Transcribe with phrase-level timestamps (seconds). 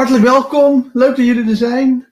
[0.00, 2.06] Hartelijk welkom, leuk dat jullie er zijn.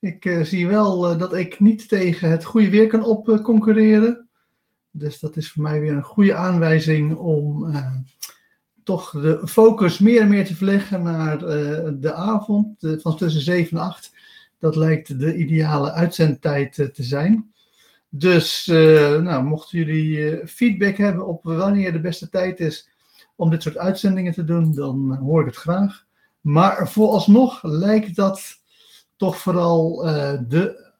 [0.00, 4.28] Ik uh, zie wel uh, dat ik niet tegen het goede weer kan opconcurreren.
[4.90, 7.72] dus dat is voor mij weer een goede aanwijzing om
[8.84, 11.38] toch de focus meer en meer te verleggen naar
[12.00, 14.12] de avond van tussen 7 en 8.
[14.58, 17.52] Dat lijkt de ideale uitzendtijd te zijn.
[18.08, 22.88] Dus nou, mochten jullie feedback hebben op wanneer de beste tijd is
[23.36, 26.10] om dit soort uitzendingen te doen, dan hoor ik het graag.
[26.42, 28.60] Maar vooralsnog lijkt dat
[29.16, 30.92] toch vooral uh, de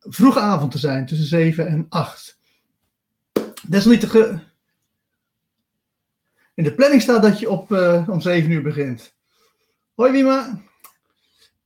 [0.00, 2.38] vroege avond te zijn, tussen 7 en 8.
[3.68, 4.42] Desalniettegen,
[6.54, 9.14] in de planning staat dat je op, uh, om 7 uur begint.
[9.94, 10.62] Hoi Wima.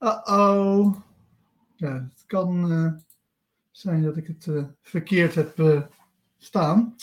[0.01, 0.97] Uh-oh.
[1.75, 2.93] Ja, het kan uh,
[3.71, 5.85] zijn dat ik het verkeerd heb
[6.39, 6.97] staan.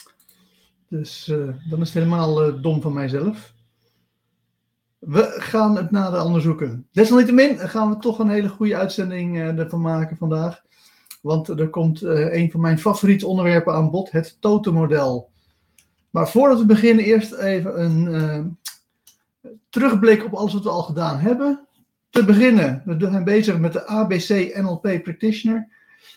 [0.88, 1.26] Dus
[1.70, 3.56] dan is het helemaal dom van mijzelf.
[5.00, 6.88] We gaan het nader onderzoeken.
[6.92, 10.62] Desalniettemin gaan we toch een hele goede uitzending uh, ervan maken vandaag.
[11.22, 15.30] Want er komt uh, een van mijn favoriete onderwerpen aan bod, het totemmodel.
[16.10, 21.20] Maar voordat we beginnen, eerst even een uh, terugblik op alles wat we al gedaan
[21.20, 21.68] hebben.
[22.10, 25.68] Te beginnen, we zijn bezig met de ABC NLP Practitioner.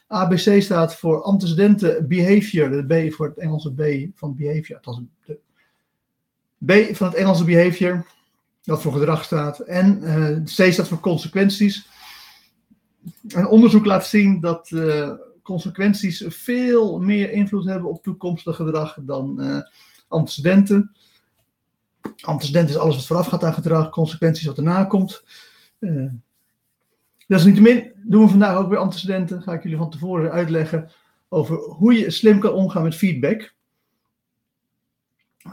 [0.07, 3.83] ABC staat voor Antecedenten Behavior, de B voor het Engelse B
[4.19, 4.81] van Behavior.
[5.25, 5.39] De
[6.67, 8.07] B van het Engelse Behavior
[8.63, 9.59] dat voor gedrag staat.
[9.59, 10.01] En
[10.45, 11.89] C staat voor consequenties.
[13.29, 15.11] En onderzoek laat zien dat uh,
[15.43, 19.61] consequenties veel meer invloed hebben op toekomstig gedrag dan uh,
[20.09, 20.97] antecedenten.
[22.21, 25.25] Antecedenten is alles wat vooraf gaat aan gedrag, consequenties wat erna komt.
[25.79, 26.11] Uh,
[27.27, 29.43] Desalniettemin doen we vandaag ook weer antecedenten.
[29.43, 30.91] Ga ik jullie van tevoren uitleggen
[31.29, 33.55] over hoe je slim kan omgaan met feedback.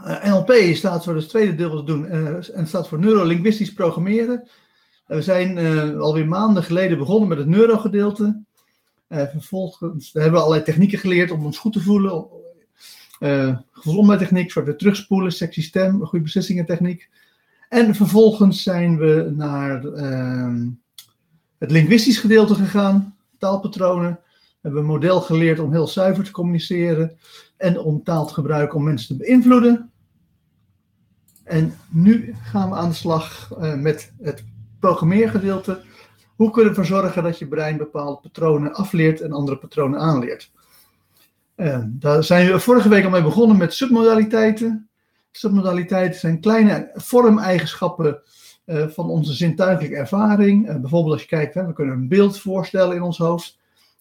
[0.04, 4.42] Eh, NLP staat voor het tweede deel doen uh, en staat voor neurolinguistisch programmeren.
[4.42, 5.58] Uh, we zijn
[5.98, 8.42] alweer maanden geleden begonnen met het neurogedeelte.
[9.08, 12.26] vervolgens hebben we allerlei technieken geleerd om ons goed te voelen.
[13.72, 17.08] gezondheidstechniek, zoals we terugspoelen, sexy stem, goede beslissingentechniek.
[17.68, 20.66] En vervolgens zijn we naar ehm,
[21.58, 24.20] het linguistisch gedeelte gegaan, taalpatronen.
[24.68, 27.18] Hebben een model geleerd om heel zuiver te communiceren
[27.56, 29.90] en om taal te gebruiken om mensen te beïnvloeden.
[31.44, 34.44] En nu gaan we aan de slag uh, met het
[34.80, 35.80] programmeergedeelte.
[36.36, 40.50] Hoe kunnen we ervoor zorgen dat je brein bepaalde patronen afleert en andere patronen aanleert?
[41.56, 44.88] Uh, daar zijn we vorige week al mee begonnen met submodaliteiten.
[45.30, 48.20] Submodaliteiten zijn kleine vormeigenschappen
[48.66, 50.66] uh, van onze zintuigelijke ervaring.
[50.66, 53.57] bijvoorbeeld als je kijkt, hè, we kunnen een beeld voorstellen in ons hoofd.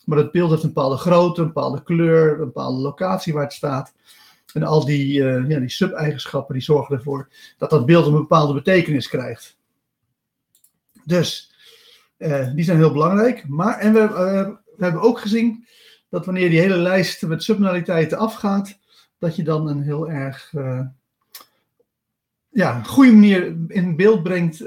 [0.07, 3.53] Maar het beeld heeft een bepaalde grootte, een bepaalde kleur, een bepaalde locatie waar het
[3.53, 3.94] staat.
[4.53, 8.53] En al die, uh, ja, die sub-eigenschappen die zorgen ervoor dat dat beeld een bepaalde
[8.53, 9.57] betekenis krijgt.
[11.03, 11.53] Dus
[12.18, 13.47] uh, die zijn heel belangrijk.
[13.47, 15.66] Maar, en we, uh, we, hebben ook gezien
[16.09, 18.78] dat wanneer die hele lijst met submodaliteiten afgaat,
[19.19, 20.53] dat je dan een heel erg
[22.50, 24.59] ja, goede manier in beeld brengt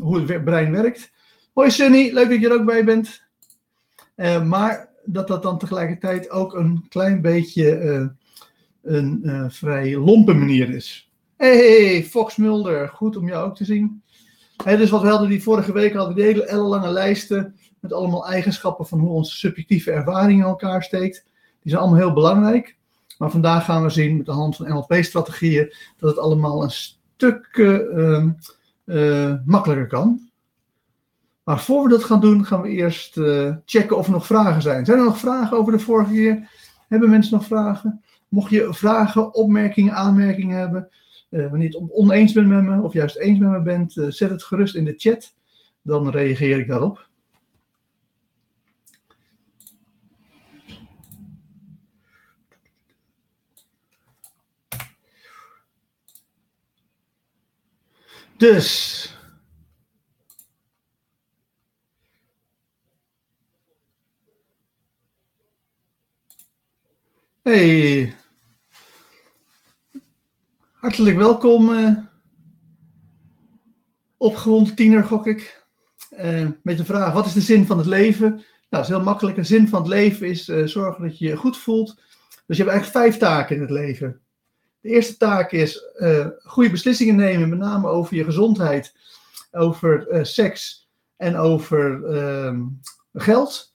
[0.00, 1.10] hoe het brein werkt.
[1.52, 3.23] Hoi Sunny, leuk dat je er ook bij bent.
[4.16, 8.06] Uh, maar dat dat dan tegelijkertijd ook een klein beetje uh,
[8.82, 11.12] een uh, vrij lompe manier is.
[11.36, 14.02] Hey, Fox Mulder, goed om jou ook te zien.
[14.64, 18.28] Hey, dus wat we hadden die vorige week hadden, die hele ellenlange lijsten met allemaal
[18.28, 21.24] eigenschappen van hoe onze subjectieve ervaring in elkaar steekt.
[21.62, 22.76] Die zijn allemaal heel belangrijk.
[23.18, 27.58] Maar vandaag gaan we zien met de hand van NLP-strategieën dat het allemaal een stuk
[29.44, 30.30] makkelijker kan.
[31.44, 34.62] Maar voor we dat gaan doen, gaan we eerst uh, checken of er nog vragen
[34.62, 34.84] zijn.
[34.84, 36.50] Zijn er nog vragen over de vorige keer?
[36.88, 38.02] Hebben mensen nog vragen?
[38.28, 40.88] Mocht je vragen, opmerkingen, aanmerkingen hebben,
[41.30, 44.10] uh, wanneer je het oneens bent met me of juist eens met me bent, uh,
[44.10, 45.34] zet het gerust in de chat.
[45.82, 47.08] Dan reageer ik daarop.
[58.36, 59.13] Dus,
[67.44, 68.14] Hey,
[70.72, 71.96] hartelijk welkom, uh,
[74.16, 75.64] opgewonden tiener, gok ik.
[76.10, 78.28] Uh, met de vraag, wat is de zin van het leven?
[78.28, 79.36] Nou, dat is heel makkelijk.
[79.36, 81.94] De zin van het leven is uh, zorgen dat je je goed voelt.
[82.46, 84.20] Dus je hebt eigenlijk vijf taken in het leven.
[84.80, 85.82] De eerste taak is
[86.44, 88.94] goede beslissingen nemen, met name over je gezondheid,
[89.50, 92.62] over seks en over ehm,
[93.12, 93.73] geld.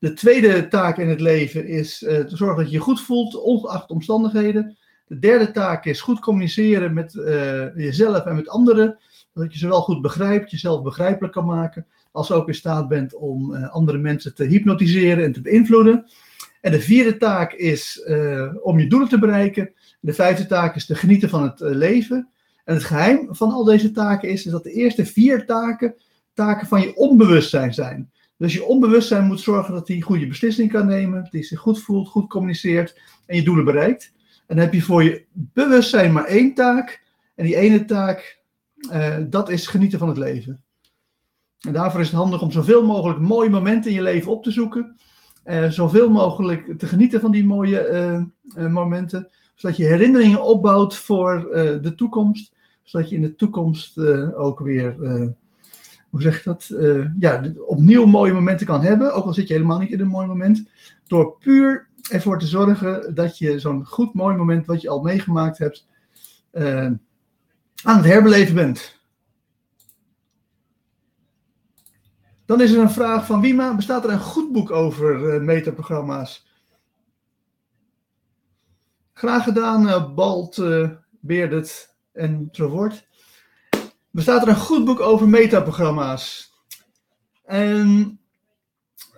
[0.00, 3.34] De tweede taak in het leven is uh, te zorgen dat je je goed voelt,
[3.34, 4.76] ongeacht omstandigheden.
[5.06, 8.98] De derde taak is goed communiceren met uh, jezelf en met anderen.
[9.34, 13.54] Dat je zowel goed begrijpt, jezelf begrijpelijk kan maken, als ook in staat bent om
[13.54, 16.06] uh, andere mensen te hypnotiseren en te beïnvloeden.
[16.60, 18.02] En de vierde taak is
[18.62, 19.72] om je doelen te bereiken.
[20.00, 22.28] De vijfde taak is te genieten van het leven.
[22.64, 25.94] En het geheim van al deze taken is, is dat de eerste vier taken
[26.34, 28.10] taken van je onbewustzijn zijn.
[28.40, 31.80] Dus je onbewustzijn moet zorgen dat hij goede beslissingen kan nemen, dat hij zich goed
[31.80, 34.12] voelt, goed communiceert en je doelen bereikt.
[34.46, 37.02] En dan heb je voor je bewustzijn maar één taak.
[37.34, 38.40] En die ene taak,
[38.92, 40.62] uh, dat is genieten van het leven.
[41.60, 44.50] En daarvoor is het handig om zoveel mogelijk mooie momenten in je leven op te
[44.50, 44.96] zoeken.
[45.44, 49.28] Uh, zoveel mogelijk te genieten van die mooie uh, momenten.
[49.54, 51.48] Zodat je herinneringen opbouwt voor
[51.82, 52.54] de toekomst.
[52.82, 53.98] Zodat je in de toekomst
[54.34, 54.96] ook weer
[56.10, 59.54] hoe zeg je dat, uh, ja, opnieuw mooie momenten kan hebben, ook al zit je
[59.54, 60.68] helemaal niet in een mooi moment,
[61.06, 65.58] door puur ervoor te zorgen dat je zo'n goed mooi moment wat je al meegemaakt
[65.58, 65.86] hebt,
[66.52, 66.90] uh,
[67.82, 68.98] aan het herbeleven bent.
[72.44, 76.48] Dan is er een vraag van Wima, bestaat er een goed boek over uh, metaprogramma's?
[79.12, 80.62] Graag gedaan, Balt,
[81.20, 83.08] Beerdert en Trovort
[84.10, 86.52] bestaat er een goed boek over metaprogramma's.
[87.44, 88.20] En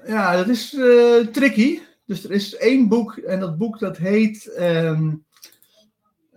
[0.06, 1.80] ja, dat is uh, tricky.
[2.06, 5.24] Dus er is één boek en dat boek dat heet um,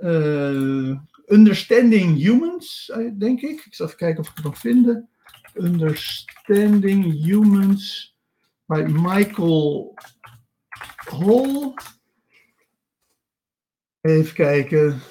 [0.02, 0.98] uh,
[1.28, 3.66] Understanding Humans, denk ik.
[3.66, 5.04] Ik zal even kijken of ik het nog vind.
[5.54, 8.16] Understanding Humans
[8.66, 9.94] bij Michael
[10.96, 11.74] Hall.
[14.02, 15.02] Even kijken.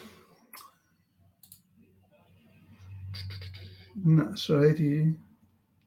[4.06, 5.17] Nou, zo heet hij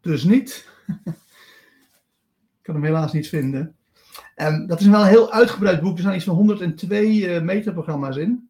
[0.02, 0.70] dus niet.
[2.58, 3.76] Ik kan hem helaas niet vinden.
[4.36, 5.96] En dat is wel een heel uitgebreid boek.
[5.96, 8.50] Er zijn iets van 102 uh, metaprogramma's in.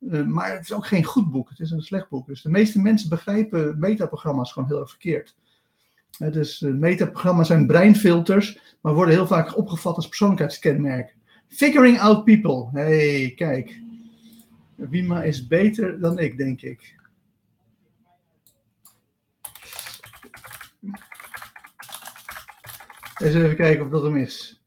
[0.00, 1.48] Uh, maar het is ook geen goed boek.
[1.48, 2.26] Het is een slecht boek.
[2.26, 5.36] Dus de meeste mensen begrijpen metaprogramma's gewoon heel erg verkeerd.
[6.18, 11.14] Uh, dus metaprogramma's zijn breinfilters, maar worden heel vaak opgevat als persoonlijkheidskenmerken.
[11.48, 12.68] Figuring out people.
[12.72, 13.80] hey, kijk.
[14.74, 16.99] Wima is beter dan ik, denk ik.
[23.20, 24.62] Eens even kijken of dat hem is.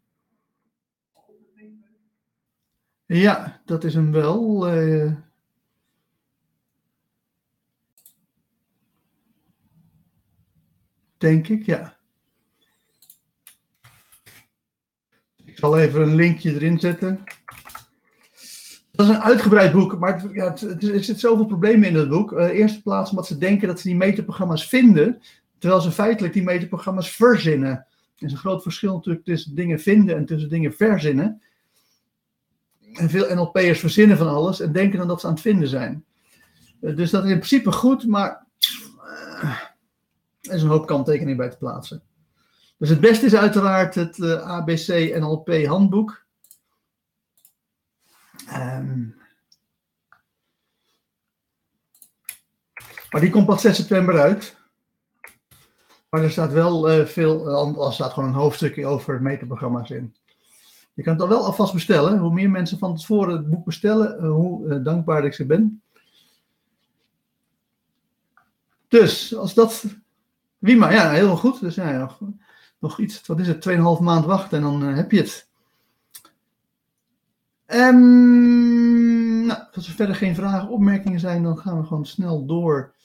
[3.06, 4.74] Ja, dat is hem wel.
[4.76, 5.14] Uh...
[11.18, 11.98] Denk ik, ja.
[15.46, 17.24] Ik zal even een linkje erin zetten.
[18.92, 22.10] Dat is een uitgebreid boek, maar het, ja, het, er zitten zoveel problemen in dat
[22.10, 22.32] boek.
[22.32, 25.22] Uh, eerste plaats omdat ze denken dat ze die metaprogramma's vinden,
[25.58, 27.88] terwijl ze feitelijk die metaprogramma's verzinnen.
[28.24, 31.42] Er is een groot verschil natuurlijk tussen dingen vinden en tussen dingen verzinnen.
[32.94, 36.06] En veel NLP'ers verzinnen van alles en denken dan dat ze aan het vinden zijn.
[36.82, 38.46] Uh, dus dat is in principe goed, maar
[39.44, 39.60] uh,
[40.42, 42.02] er is een hoop kanttekening bij te plaatsen.
[42.78, 44.88] Dus het beste is uiteraard het uh, ABC
[45.20, 46.26] NLP handboek.
[48.54, 49.16] Um,
[53.10, 54.56] maar die komt pas 6 september uit.
[56.14, 60.16] Maar er staat wel uh, veel, uh, er staat gewoon een hoofdstukje over metaprogramma's in.
[60.94, 62.18] Je kan het dan wel alvast bestellen.
[62.18, 65.82] Hoe meer mensen van tevoren het boek bestellen, uh, hoe dankbaar ik ze ben.
[68.88, 69.86] Dus, als dat.
[70.58, 71.60] Wima, ja, heel goed.
[71.60, 72.20] Dus ja, nog,
[72.80, 75.48] nog iets, wat is het, 2,5 maand wachten en dan heb je het.
[77.68, 82.96] Um, nou, als er verder geen vragen, opmerkingen zijn, dan gaan we gewoon snel door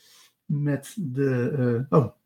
[0.45, 1.87] met de.
[1.89, 2.17] oh,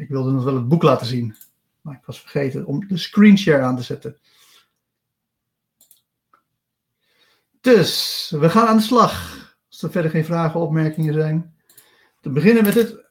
[0.00, 1.36] ik wilde nog wel het boek laten zien.
[1.80, 4.16] Maar ik was vergeten om de screenshare aan te zetten.
[7.60, 9.38] Dus, we gaan aan de slag.
[9.68, 11.54] Als er verder geen vragen of opmerkingen zijn.
[12.20, 13.04] Te beginnen met het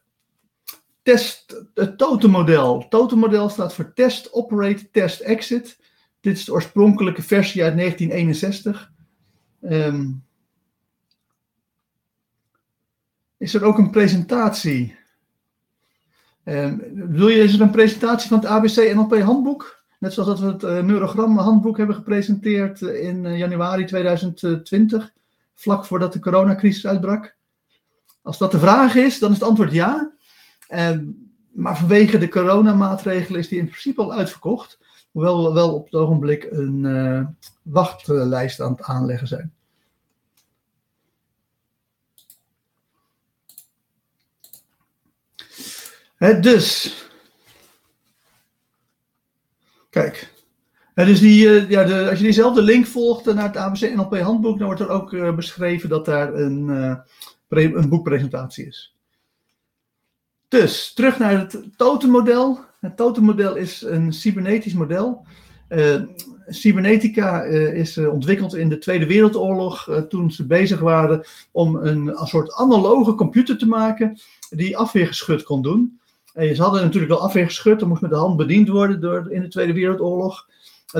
[1.01, 2.79] test, het totenmodel.
[2.79, 5.79] Het totenmodel staat voor Test, Operate, Test, Exit.
[6.19, 8.91] Dit is de oorspronkelijke versie uit 1961.
[9.61, 10.23] Um,
[13.37, 14.98] is er ook een presentatie
[16.49, 19.83] Um, bedoel je, is er een presentatie van het ABC NLP handboek?
[19.99, 25.13] Net zoals dat we het uh, neurogram handboek hebben gepresenteerd uh, in uh, januari 2020,
[25.53, 27.35] vlak voordat de coronacrisis uitbrak.
[28.21, 30.11] Als dat de vraag is, dan is het antwoord ja.
[30.73, 34.79] Um, maar vanwege de coronamaatregelen is die in principe al uitverkocht.
[35.11, 39.53] Hoewel we wel op het ogenblik een wachtlijst aan het aanleggen zijn.
[46.19, 46.93] Dus.
[49.89, 50.33] Kijk.
[50.95, 54.65] Die, uh, ja, de, als je diezelfde link volgt naar het ABC NLP handboek, dan
[54.65, 56.67] wordt er ook uh, beschreven dat daar een,
[57.49, 58.95] een boekpresentatie is.
[60.47, 62.59] Dus, terug naar het totemmodel.
[62.79, 65.25] Het totemmodel is een cybernetisch model.
[66.47, 72.53] Cybernetica is ontwikkeld in de Tweede Wereldoorlog, toen ze bezig waren om een, een, soort
[72.53, 75.98] analoge computer te maken die afweergeschut kon doen.
[76.39, 79.41] En ze hadden natuurlijk wel afweergeschut, dat moest met de hand bediend worden door, in
[79.41, 80.47] de Tweede Wereldoorlog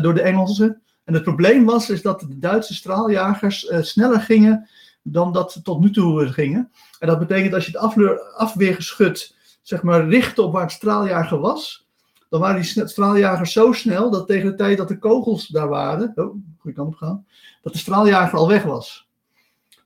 [0.01, 0.81] door de Engelsen.
[1.03, 4.69] En het probleem was is dat de Duitse straaljagers sneller gingen
[5.01, 6.71] dan dat ze tot nu toe gingen.
[6.99, 11.87] En dat betekent als je het afweergeschut zeg maar, richten op waar het straaljager was,
[12.29, 16.11] dan waren die straaljagers zo snel dat tegen de tijd dat de kogels daar waren,
[16.15, 17.25] oh, kant op gaan,
[17.61, 19.08] dat de straaljager al weg was.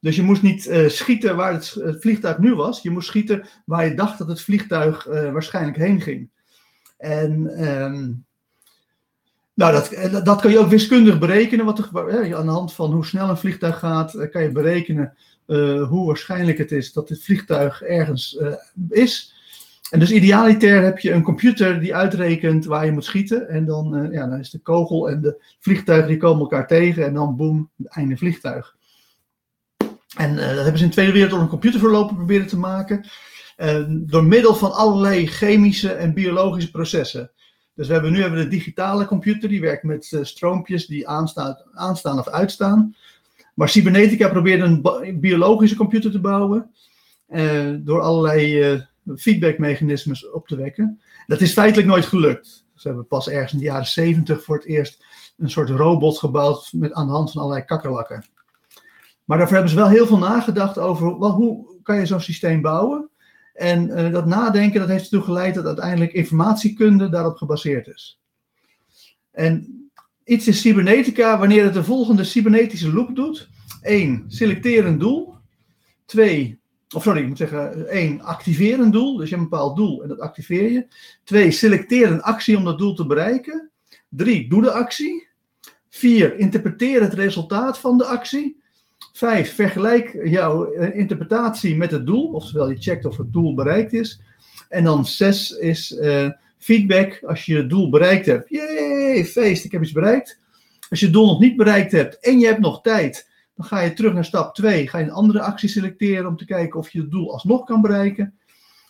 [0.03, 3.85] Dus je moest niet uh, schieten waar het, vliegtuig nu was, je moest schieten waar
[3.85, 6.29] je dacht dat het vliegtuig uh, waarschijnlijk heen ging.
[6.97, 8.25] En um,
[9.53, 11.65] nou, dat, eh, dat kan je ook wiskundig berekenen.
[11.65, 15.17] Wat er, aan de hand van hoe snel een vliegtuig gaat, kan je berekenen
[15.89, 18.39] hoe waarschijnlijk het is dat dit vliegtuig ergens
[18.89, 19.33] is.
[19.89, 23.49] En dus idealiter heb je een computer die uitrekent waar je moet schieten.
[23.49, 27.05] En dan, ja, dan is de kogel en de vliegtuig die komen elkaar tegen.
[27.05, 28.75] En dan boem, einde vliegtuig.
[30.15, 33.07] En uh, dat hebben ze in de Tweede Wereldoorlog een computerverlopen proberen te maken.
[33.57, 37.31] Uh, door middel van allerlei chemische en biologische processen.
[37.75, 42.19] Dus we hebben, nu hebben we de digitale computer, die werkt met stroompjes die aanstaan,
[42.19, 42.95] of uitstaan.
[43.53, 46.71] Maar Cybernetica probeerde een biologische computer te bouwen.
[47.83, 48.83] door allerlei
[49.15, 51.01] feedbackmechanismes op te wekken.
[51.27, 52.65] Dat is feitelijk nooit gelukt.
[52.75, 55.05] Ze hebben pas ergens in de jaren 70 voor het eerst
[55.37, 58.25] een soort robot gebouwd met, aan de hand van allerlei kakkerlakken.
[59.25, 62.61] Maar daarvoor hebben ze wel heel veel nagedacht over wel, hoe kan je zo'n systeem
[62.61, 63.09] bouwen.
[63.53, 68.19] En uh, dat nadenken dat heeft ertoe geleid dat uiteindelijk informatiekunde daarop gebaseerd is.
[69.31, 69.81] En
[70.23, 73.49] iets is cybernetica wanneer het de volgende cybernetische loop doet.
[73.81, 74.23] 1.
[74.27, 75.35] Selecteer een doel.
[76.05, 76.61] 2
[76.93, 79.17] of sorry, ik moet zeggen, één, activeer een doel.
[79.17, 80.87] Dus je hebt een bepaald doel en dat activeer je.
[81.23, 83.71] Twee, selecteer een actie om dat doel te bereiken.
[84.09, 85.27] Drie, doe de actie.
[85.89, 88.62] Vier, interpreteer het resultaat van de actie.
[89.11, 93.93] Vijf, vergelijk jouw eh, interpretatie met het doel, oftewel je checkt of het doel bereikt
[93.93, 94.21] is.
[94.69, 98.49] En dan zes is uh, feedback als je het doel bereikt hebt.
[98.49, 100.39] Jee, feest, ik heb iets bereikt.
[100.89, 103.79] Als je het doel nog niet bereikt hebt en je hebt nog tijd, dan ga
[103.79, 104.87] je terug naar stap 2.
[104.87, 107.81] Ga je een andere actie selecteren om te kijken of je het doel alsnog kan
[107.81, 108.37] bereiken.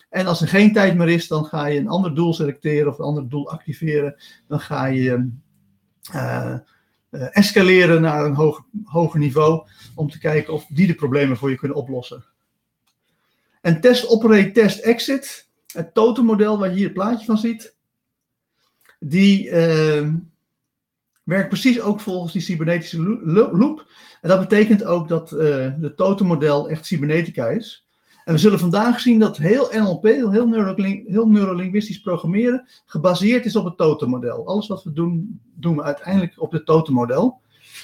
[0.10, 3.00] En als er geen tijd meer is, dan ga je een ander doel selecteren of
[3.00, 4.16] een ander doel activeren.
[4.48, 5.30] Dan ga je
[6.16, 6.56] uh,
[7.20, 11.58] escaleren naar een hoger, hoger niveau om te kijken of die de problemen voor je
[11.58, 12.26] kunnen oplossen.
[13.62, 15.48] En test, operate, test, exit.
[15.72, 17.76] Het totenmodel waar je hier het plaatje van ziet.
[19.00, 20.14] Die, uh,
[21.24, 23.02] werkt precies ook volgens die cybernetische
[23.52, 23.88] loop.
[24.22, 27.83] En dat betekent ook dat uh, het totemmodel echt cybernetica is.
[28.26, 33.56] En we zullen vandaag zien dat heel NLP, heel, neuroling heel neurolinguistisch programmeren, gebaseerd is
[33.56, 34.48] op het totemmodel.
[34.48, 37.42] Alles wat we doen, doen we uiteindelijk op het totemmodel.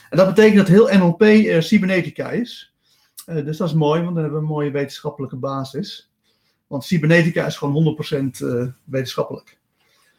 [0.10, 2.74] En dat betekent dat heel NLP uh, eh, cybernetica is.
[3.28, 6.12] Uh, dus dat is mooi, want dan hebben we een mooie wetenschappelijke basis.
[6.68, 7.98] Want cybernetica is gewoon
[8.34, 8.46] 100%
[8.84, 9.58] wetenschappelijk.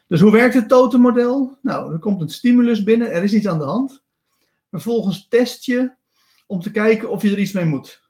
[0.07, 1.57] Dus hoe werkt het totemmodel?
[1.61, 4.03] Nou, er komt een stimulus binnen, er is iets aan de hand.
[4.71, 5.91] Vervolgens test je
[6.47, 8.01] om te kijken of je er iets mee moet.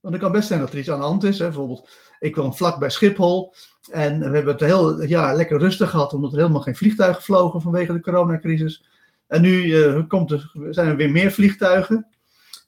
[0.00, 1.38] Want het kan best zijn dat er iets aan de hand is.
[1.38, 1.44] Hè.
[1.44, 3.54] Bijvoorbeeld, ik woon vlak bij Schiphol
[3.90, 7.60] en we hebben het heel ja, lekker rustig gehad, omdat er helemaal geen vliegtuigen vlogen
[7.60, 8.84] vanwege de coronacrisis.
[9.26, 12.06] En nu uh, komt er, zijn er weer meer vliegtuigen.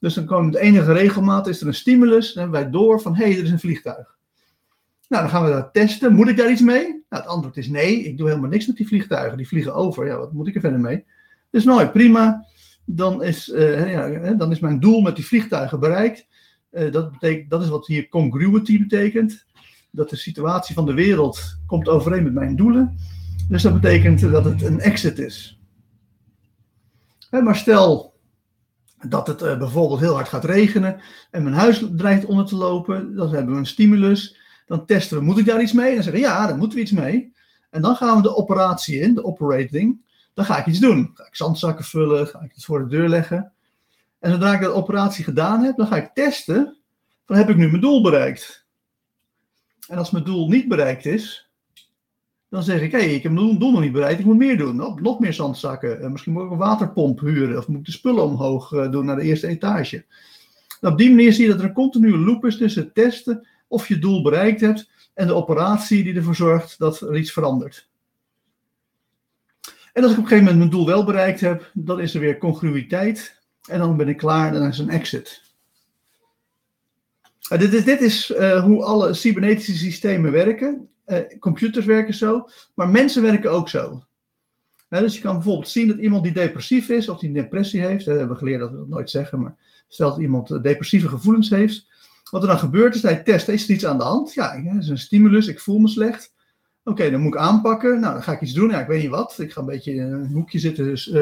[0.01, 3.25] Dus dan komt de enige regelmaat, is er een stimulus, en wij door van hé,
[3.25, 4.17] hey, er is een vliegtuig.
[5.09, 6.15] Nou, dan gaan we dat testen.
[6.15, 6.87] Moet ik daar iets mee?
[6.87, 8.03] Nou, het antwoord is nee.
[8.03, 9.37] Ik doe helemaal niks met die vliegtuigen.
[9.37, 10.07] Die vliegen over.
[10.07, 11.05] Ja, wat moet ik er verder mee?
[11.51, 12.47] Dus mooi, prima.
[12.85, 16.27] Dan is, uh, ja, dan is mijn doel met die vliegtuigen bereikt.
[16.73, 19.45] Uh, dat, betekent, dat is wat hier congruity betekent.
[19.91, 22.99] Dat de situatie van de wereld komt overeen met mijn doelen.
[23.49, 25.61] Dus dat betekent dat het een exit is.
[27.31, 28.15] maar stel
[29.09, 31.01] dat het uh, bijvoorbeeld heel hard gaat regenen
[31.31, 33.17] en mijn huis dreigt onder te lopen.
[33.17, 34.37] Dan hebben we een stimulus.
[34.67, 35.89] Dan testen we, moet ik daar iets mee?
[35.89, 37.33] En dan zeggen we, ja, daar moeten we iets mee.
[37.71, 40.01] En dan gaan we de operatie in, de operating.
[40.35, 41.11] Dan ga ik iets doen.
[41.15, 43.53] Ga ik zandzakken vullen, ga ik het voor de deur leggen.
[44.23, 46.77] En zodra ik de operatie gedaan heb, dan ga ik testen,
[47.27, 48.67] van heb ik nu mijn doel bereikt?
[49.89, 51.51] En als mijn doel niet bereikt is,
[52.49, 54.57] dan zeg ik, hé, hey, ik heb mijn doel nog niet bereikt, ik moet meer
[54.57, 54.77] doen.
[54.77, 57.93] Nog, nog meer zandzakken, uh, misschien moet ik een waterpomp huren, of moet ik de
[57.93, 60.05] spullen omhoog uh, doen naar de eerste etage.
[60.81, 63.89] Nou, op die manier zie je dat er een continue loop is tussen testen of
[63.89, 67.89] je doel bereikt hebt en de operatie die ervoor zorgt dat er iets verandert.
[69.93, 72.21] En als ik op een gegeven moment mijn doel wel bereikt heb, dan is er
[72.21, 75.43] weer congruïteit en dan ben ik klaar en dan is een exit.
[77.49, 80.89] dit is, dit is uh, hoe alle cybernetische systemen werken.
[81.05, 84.05] eh, computers werken zo, maar mensen werken ook zo.
[84.89, 88.05] dus je kan bijvoorbeeld zien dat iemand die depressief is of die een depressie heeft,
[88.05, 89.57] we hebben geleerd dat we dat nooit zeggen, maar
[89.89, 91.91] stel dat iemand depressieve gevoelens heeft,
[92.31, 94.35] wat er dan gebeurt is, hij test, is er iets aan de hand?
[94.35, 96.35] Ja, het is een stimulus, ik voel me slecht.
[96.85, 98.01] Oké, dan moet ik aanpakken.
[98.01, 98.71] Nou, dan ga ik iets doen.
[98.71, 99.39] Ja, ik weet niet wat.
[99.39, 101.15] Ik ga een beetje in een hoekje zitten dus,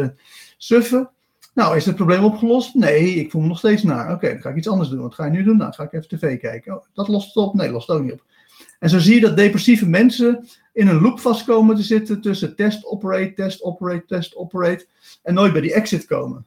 [0.58, 1.10] suffen.
[1.54, 2.74] Nou, is het probleem opgelost?
[2.74, 4.12] Nee, ik voel me nog steeds naar.
[4.12, 5.00] Oké, dan ga ik iets anders doen.
[5.00, 5.56] Wat ga je nu doen?
[5.56, 6.76] Nou, dan ga ik even tv kijken.
[6.76, 7.54] Oh, dat lost het op?
[7.54, 8.24] Nee, lost het ook niet op.
[8.78, 12.84] En zo zie je dat depressieve mensen in een loop vastkomen te zitten tussen test,
[12.84, 14.86] operate, test, operate, test, operate.
[15.22, 16.46] En nooit bij die exit komen.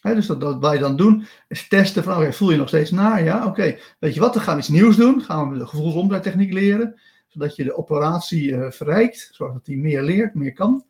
[0.00, 3.24] dus dat, wat wij dan doen, is testen van, oké, voel je nog steeds naar?
[3.24, 3.78] Ja, oké.
[3.98, 5.22] Weet je wat, dan gaan we iets nieuws doen.
[5.22, 7.00] Gaan we de gevoelsomdraaitechniek leren.
[7.26, 9.28] Zodat je de operatie uh, verrijkt.
[9.32, 10.84] Zodat hij meer leert, meer kan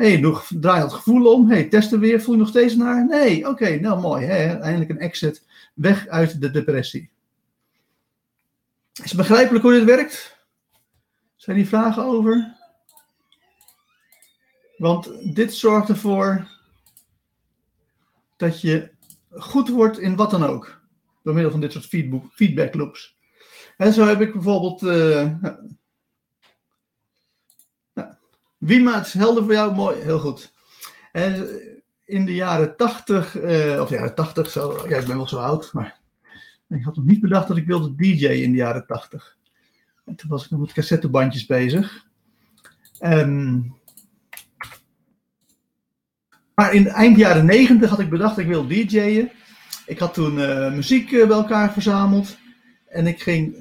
[0.00, 1.50] hey, draai het gevoel om.
[1.50, 2.20] hey, testen weer.
[2.20, 3.06] Voel je nog steeds naar?
[3.06, 4.26] Nee, oké, nou mooi.
[4.26, 4.58] Hè?
[4.58, 5.46] Eindelijk een exit.
[5.74, 7.10] Weg uit de depressie.
[8.92, 10.38] Is het begrijpelijk hoe dit werkt?
[11.36, 12.56] Zijn die vragen over?
[14.76, 16.48] Want dit zorgt ervoor
[18.36, 18.90] dat je
[19.30, 20.80] goed wordt in wat dan ook.
[21.22, 21.88] Door middel van dit soort
[22.32, 23.18] feedback loops.
[23.76, 24.82] En zo heb ik bijvoorbeeld.
[24.82, 25.34] Uh,
[28.60, 29.74] wie maakt helder voor jou?
[29.74, 30.52] Mooi, heel goed.
[31.12, 31.48] En
[32.04, 36.00] in de jaren 80, uh, of jaren 80, zo, ik ben wel zo oud, maar
[36.68, 39.36] ik had nog niet bedacht dat ik wilde DJ in de jaren 80.
[40.04, 42.06] En toen was ik nog met cassettebandjes bezig.
[43.02, 43.74] Um,
[46.54, 49.30] maar in eind jaren 90 had ik bedacht dat ik wil DJ'en.
[49.86, 52.36] Ik had toen uh, muziek bij elkaar verzameld.
[52.86, 53.56] En ik ging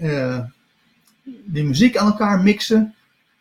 [1.45, 2.95] die muziek aan elkaar mixen.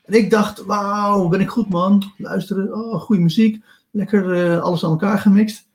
[0.08, 2.12] En ik dacht, wauw, ben ik goed man.
[2.16, 3.64] Luisteren, oh, goede muziek.
[3.90, 5.66] Lekker uh, alles aan elkaar gemixt.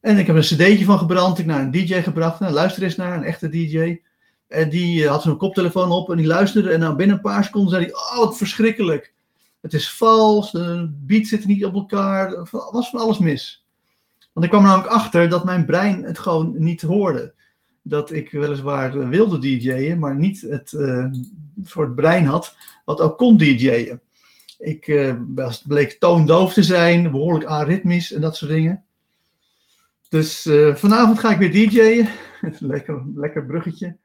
[0.00, 1.38] En ik heb een cd'tje van gebrand.
[1.38, 2.40] Ik naar een DJ gebracht.
[2.40, 4.00] Nou, luister eens naar, een echte DJ.
[4.48, 6.70] En die uh, had zijn koptelefoon op en die luisterde.
[6.70, 9.12] En nou, binnen een paar seconden zei hij, oh, wat verschrikkelijk.
[9.60, 12.48] Het is vals, de beat zit niet op elkaar.
[12.50, 13.64] Was van alles mis.
[14.32, 17.34] Want ik kwam namelijk achter dat mijn brein het gewoon niet hoorde.
[17.86, 21.06] Dat ik weliswaar wilde DJ'en, maar niet het uh,
[21.62, 24.00] voor het brein had wat ook kon DJ'en.
[24.58, 25.14] Ik uh,
[25.66, 28.84] bleek toondoof te zijn, behoorlijk aritmisch en dat soort dingen.
[30.08, 32.08] Dus vanavond ga ik weer DJ'en.
[32.74, 33.96] lekker, lekker bruggetje.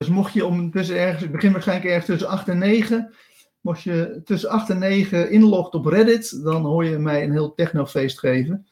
[0.00, 3.14] Dus mocht je om tussen ergens, ik begin waarschijnlijk ergens tussen 8 en 9.
[3.60, 7.54] Mocht je tussen 8 en 9 inlogt op Reddit, dan hoor je mij een heel
[7.54, 8.66] technofeest geven.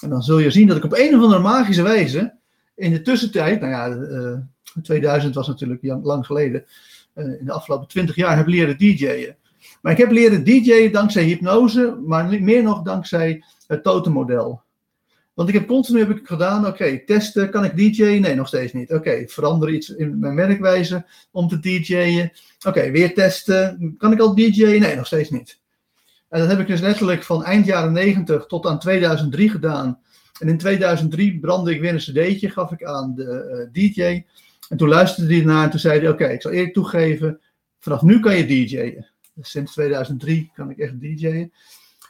[0.00, 2.34] En dan zul je zien dat ik op een of andere magische wijze
[2.82, 4.38] in de tussentijd, nou ja, uh,
[4.82, 6.64] 2000 was natuurlijk lang geleden,
[7.14, 9.36] uh, in de afgelopen 20 jaar heb leren DJ'en.
[9.82, 14.62] Maar ik heb leren DJ'en dankzij hypnose, maar meer nog dankzij het totemmodel.
[15.34, 18.20] Want ik heb continu heb ik gedaan, oké, testen, kan ik DJ'en?
[18.20, 18.92] Nee, nog steeds niet.
[18.92, 22.32] Oké, verander iets in mijn werkwijze om te DJ'en.
[22.66, 24.80] Oké, weer testen, kan ik al DJ'en?
[24.80, 25.60] Nee, nog steeds niet.
[26.28, 30.00] En dat heb ik dus letterlijk van eind jaren 90 tot aan 2003 gedaan.
[30.40, 34.24] En in 2003 brandde ik weer een cd'tje, gaf ik aan de uh, DJ.
[34.68, 37.40] En toen luisterde hij naar en toen zei hij, oké, ik zal eerlijk toegeven,
[37.80, 39.06] vanaf nu kan je DJ'en.
[39.34, 41.52] Dus sinds 2003 kan ik echt DJ'en.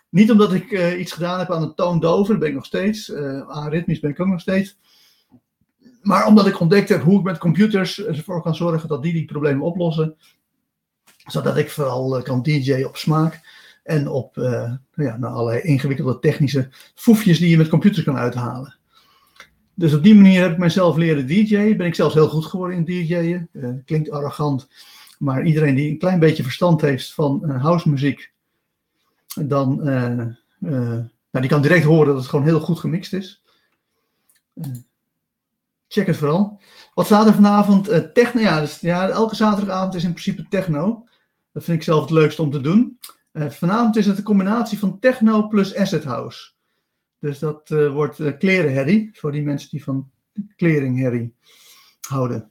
[0.09, 3.09] Niet omdat ik uh, iets gedaan heb aan de toondoven, dat ben ik nog steeds.
[3.09, 4.79] Uh, aan ritmisch ben ik ook nog steeds.
[6.03, 9.25] Maar omdat ik ontdekt heb hoe ik met computers ervoor kan zorgen dat die die
[9.25, 10.17] problemen oplossen.
[11.27, 13.41] Zodat ik vooral kan DJ'en op smaak.
[13.83, 14.35] En op
[14.95, 18.77] ja, nou, allerlei ingewikkelde technische foefjes die je met computers kan uithalen.
[19.75, 21.77] Dus op die manier heb ik mezelf leren DJ'en.
[21.77, 23.49] Ben ik zelfs heel goed geworden in DJ'en.
[23.53, 24.69] Uh, klinkt arrogant,
[25.19, 28.33] maar iedereen die een klein beetje verstand heeft van uh, house muziek,
[29.41, 29.81] dan
[31.31, 33.43] nou, die kan direct horen dat het gewoon heel goed gemixt is.
[35.89, 36.61] check het vooral.
[36.95, 38.15] Wat staat er vanavond?
[38.15, 41.07] techno, ja, dus, ja, elke zaterdagavond is in principe techno.
[41.53, 42.99] Dat vind ik zelf het leukste om te doen.
[43.33, 46.51] Uh, vanavond is het een combinatie van techno plus asset house.
[47.19, 50.11] Dus dat uh, wordt uh, klerenherrie, voor die mensen die van
[50.57, 51.35] kleringherrie
[52.09, 52.51] houden.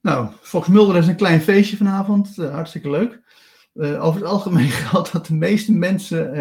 [0.00, 3.20] Nou, Fox Mulder is een klein feestje vanavond, hartstikke leuk.
[3.74, 6.38] over het algemeen geldt dat de meeste mensen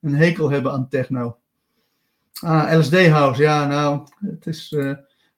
[0.00, 1.38] een hekel hebben aan techno.
[2.40, 4.76] Ah, LSD house, ja nou, het is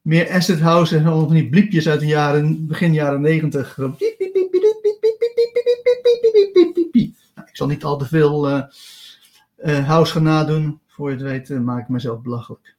[0.02, 3.78] meer asset house en allemaal van die bliepjes uit de jaren, begin jaren negentig
[7.58, 8.62] zal niet al te veel uh,
[9.64, 10.80] uh, house gaan nadoen.
[10.86, 12.76] Voor je het weet uh, maak ik mezelf belachelijk.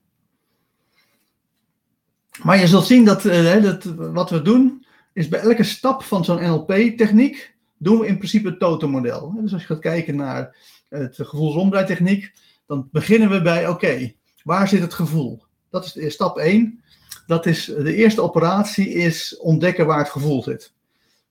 [2.44, 3.22] Maar je zult zien dat,
[3.62, 8.50] dat wat we doen, is bij elke stap van zo'n NLP-techniek, doen we in principe
[8.50, 9.34] het totenmodel.
[9.42, 10.56] Dus als je gaat kijken naar
[10.90, 12.34] het gevoelsomdraaitechniek,
[12.68, 14.14] dan beginnen we bij, oké,
[14.44, 15.44] waar zit het gevoel?
[15.70, 16.84] Dat is stap 1.
[17.28, 20.74] Dat is, de eerste operatie is ontdekken waar het gevoel zit.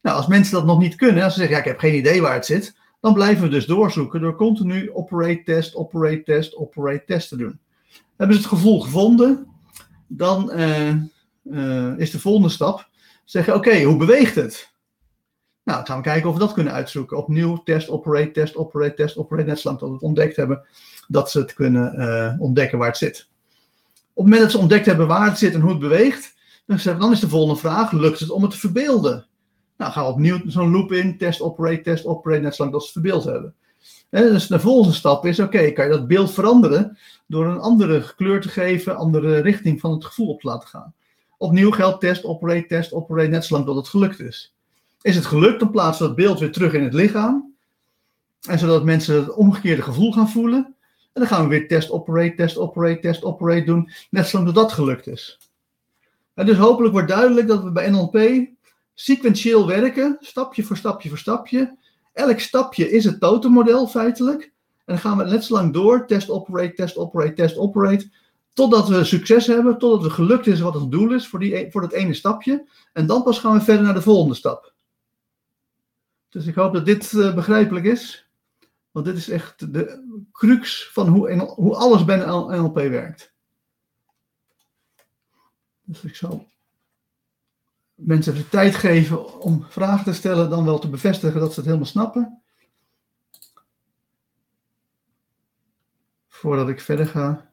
[0.02, 2.22] Nou, als mensen dat nog niet kunnen, als ze zeggen, ja, ik heb geen idee
[2.22, 7.04] waar het zit, dan blijven we dus doorzoeken door continu operate test, operate test, operate
[7.06, 7.60] test te doen.
[8.16, 9.46] Hebben ze het gevoel gevonden,
[10.06, 10.94] dan uh,
[11.42, 12.88] uh, is de volgende stap
[13.24, 14.72] zeggen, oké, hoe beweegt het?
[15.64, 17.16] Nou, dan gaan we kijken of we dat kunnen uitzoeken.
[17.16, 19.46] Opnieuw test, operate, test, operate, test, operate.
[19.46, 20.66] Net zolang dat we het ontdekt hebben,
[21.08, 23.28] dat ze het kunnen uh, ontdekken waar het zit.
[24.12, 26.34] Op het moment dat ze ontdekt hebben waar het zit en hoe het beweegt,
[26.66, 29.27] dan is de volgende vraag, lukt het om het te verbeelden?
[29.78, 33.02] Nou, we opnieuw zo'n loop in, test, operate, test, operate, net zolang dat ze het
[33.02, 33.54] verbeeld hebben.
[34.10, 38.40] dus de volgende stap is, oké, kan je dat beeld veranderen door een andere kleur
[38.40, 40.94] te geven, andere richting van het gevoel op te laten gaan.
[41.36, 44.54] Opnieuw geldt test, operate, test, operate, net zolang dat het gelukt is.
[45.02, 47.54] Is het gelukt, dan plaatsen we dat beeld weer terug in het lichaam.
[48.48, 50.74] En zodat mensen het omgekeerde gevoel gaan voelen.
[51.12, 53.90] En dan gaan we weer test, operate, test, operate, test, operate doen.
[54.10, 55.38] Net zolang dat dat gelukt is.
[56.34, 58.48] En dus hopelijk wordt duidelijk dat we bij NLP
[59.00, 61.76] sequentieel werken, stapje voor stapje voor stapje.
[62.12, 64.42] Elk stapje is het totemmodel feitelijk.
[64.42, 68.10] En dan gaan we net zo lang door, test, operate, test, operate, test, operate.
[68.52, 71.70] Totdat we succes hebben, totdat het gelukt is wat het doel is voor, die, e,
[71.70, 72.68] voor dat ene stapje.
[72.92, 74.72] En dan pas gaan we verder naar de volgende stap.
[76.28, 78.30] Dus ik hoop dat dit uh, begrijpelijk is.
[78.90, 83.32] Want dit is echt de crux van hoe, hoe alles bij NLP werkt.
[85.82, 86.46] Dus ik zal
[87.98, 91.64] mensen de tijd geven om vragen te stellen, dan wel te bevestigen dat ze het
[91.64, 92.42] helemaal snappen.
[96.28, 97.52] Voordat ik verder ga.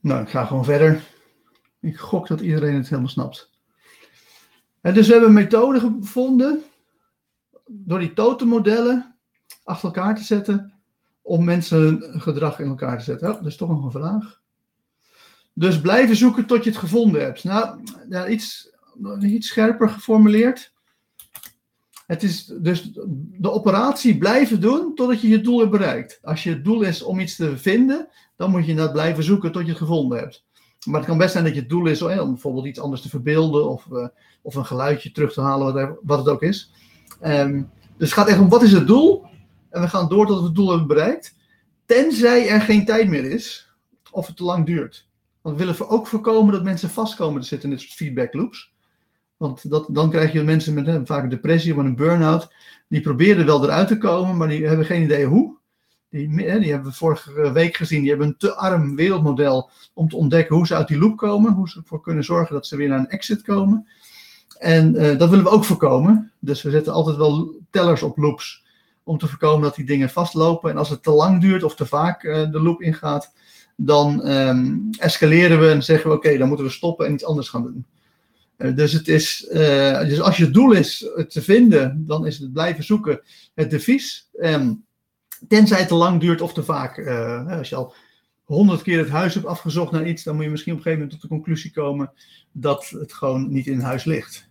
[0.00, 1.04] Nou, ik ga gewoon verder.
[1.80, 3.50] Ik gok dat iedereen het helemaal snapt.
[4.80, 6.64] En dus we hebben een methode gevonden
[7.66, 9.18] door die totemmodellen
[9.64, 10.75] achter elkaar te zetten
[11.26, 13.28] om mensen gedrag in elkaar te zetten.
[13.32, 14.40] dat is toch nog een vraag.
[15.52, 17.44] Dus blijven zoeken tot je het gevonden hebt.
[17.44, 18.70] Nou, ja, iets,
[19.20, 20.72] iets scherper geformuleerd.
[22.06, 22.90] Het is dus
[23.38, 26.18] de operatie blijven doen totdat je je doel hebt bereikt.
[26.22, 29.52] Als je het doel is om iets te vinden, dan moet je dat blijven zoeken
[29.52, 30.44] tot je het gevonden hebt.
[30.84, 33.08] Maar het kan best zijn dat je het doel is om bijvoorbeeld iets anders te
[33.08, 34.08] verbeelden of, uh,
[34.42, 36.72] of een geluidje terug te halen, wat, wat het ook is.
[37.24, 39.25] Um, dus het gaat echt om wat is het doel
[39.76, 41.34] en we gaan door tot we het doel hebben bereikt.
[41.86, 43.74] Tenzij er geen tijd meer is
[44.10, 45.08] of het te lang duurt.
[45.40, 48.74] Want we willen ook voorkomen dat mensen vastkomen te zitten in dit soort feedback loops.
[49.36, 52.48] Want dat, dan krijg je mensen met vaak een depressie of een burn-out.
[52.88, 55.56] Die proberen wel eruit te komen, maar die hebben geen idee hoe.
[56.10, 58.00] Die, die hebben we vorige week gezien.
[58.00, 61.52] Die hebben een te arm wereldmodel om te ontdekken hoe ze uit die loop komen.
[61.52, 63.88] Hoe ze ervoor kunnen zorgen dat ze weer naar een exit komen.
[64.58, 66.32] En uh, dat willen we ook voorkomen.
[66.38, 68.64] Dus we zetten altijd wel tellers op loops
[69.06, 70.70] om te voorkomen dat die dingen vastlopen.
[70.70, 73.32] En als het te lang duurt of te vaak uh, de loop ingaat,
[73.76, 77.48] dan um, escaleren we en zeggen we: oké, dan moeten we stoppen en iets anders
[77.48, 77.86] gaan doen.
[78.58, 82.38] Uh, dus, het is, uh, dus als je doel is het te vinden, dan is
[82.38, 83.20] het blijven zoeken
[83.54, 84.28] het devies.
[84.40, 84.84] Um,
[85.48, 87.06] tenzij het te lang duurt of te vaak.
[87.48, 87.94] als je al
[88.44, 91.04] honderd keer het huis hebt afgezocht naar iets, dan moet je misschien op een gegeven
[91.06, 92.12] moment tot de conclusie komen
[92.52, 94.48] dat het gewoon niet in huis ligt.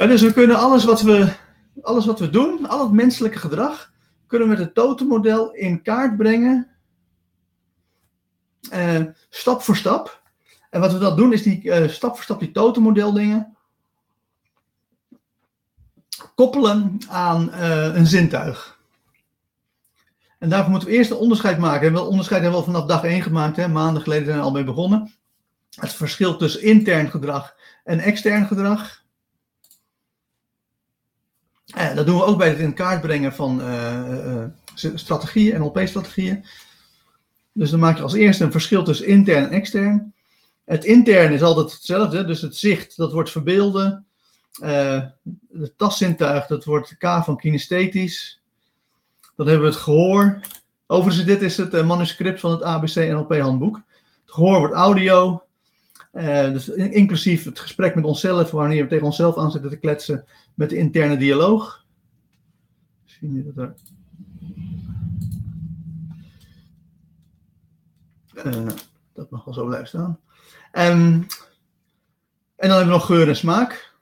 [0.00, 1.32] En dus we kunnen alles wat we,
[1.82, 3.92] alles wat we doen, al het menselijke gedrag,
[4.26, 6.70] kunnen we met het totemmodel in kaart brengen.
[8.72, 10.22] Uh, stap voor stap.
[10.70, 13.56] En wat we dan doen is die uh, stap voor stap die totemmodel dingen
[16.34, 18.78] koppelen aan een zintuig.
[20.38, 21.86] En daarvoor moeten we eerst een onderscheid maken.
[21.86, 23.56] En wel onderscheid hebben we vanaf dag 1 gemaakt.
[23.56, 23.68] Hè?
[23.68, 25.14] Maanden geleden zijn we al mee begonnen.
[25.74, 29.00] Het verschil tussen intern gedrag en extern gedrag.
[31.76, 36.44] Uh, dat doen we ook bij het in kaart brengen van uh, strategieën, NLP-strategieën.
[37.52, 40.14] Dus dan maak je als eerste een verschil tussen intern en extern.
[40.64, 44.06] Het intern is altijd hetzelfde, dus het zicht, dat wordt verbeelden.
[44.60, 48.40] het tastzintuig, dat wordt K van kinesthetisch.
[49.36, 50.40] Dan hebben we het gehoor.
[50.86, 53.76] Overigens, dit is het manuscript van het ABC NLP handboek.
[54.24, 55.42] Het gehoor wordt audio.
[56.52, 60.24] Dus inclusief het gesprek met onszelf, wanneer we tegen onszelf aan zitten te kletsen
[60.60, 61.84] met de interne dialoog.
[63.20, 63.74] Dat er.
[68.46, 68.70] Uh,
[69.12, 70.20] dat mag wel zo blijven staan.
[70.72, 71.26] Um,
[72.56, 73.94] en dan hebben we nog geur en smaak.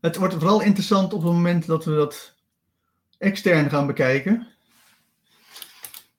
[0.00, 2.34] Het wordt vooral interessant op het moment dat we dat
[3.18, 4.55] extern gaan bekijken.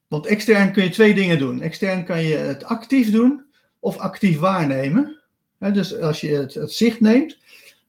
[0.08, 1.62] Want extern kun je twee dingen doen.
[1.62, 3.46] Extern kan je het actief doen.
[3.80, 5.22] of actief waarnemen.
[5.60, 7.38] dus als je het, het, zicht neemt,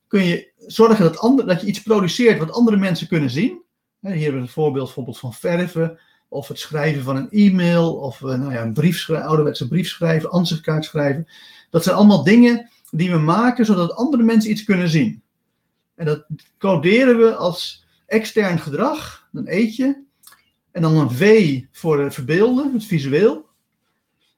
[0.08, 3.62] kun je zorgen dat, dat je iets produceert wat andere mensen kunnen zien.
[4.00, 8.22] hier hebben we een voorbeeld bijvoorbeeld van verven, of het schrijven van een e-mail, of
[8.22, 11.28] eh, nou ja, een brief, ouderwetse brief schrijven, ansichtkaart schrijven.
[11.70, 15.22] Dat zijn allemaal dingen die we maken zodat andere mensen iets kunnen zien.
[15.94, 16.26] En dat
[16.58, 20.04] coderen we als extern gedrag, een eetje.
[20.78, 23.46] En dan een V voor het verbeelden, het visueel.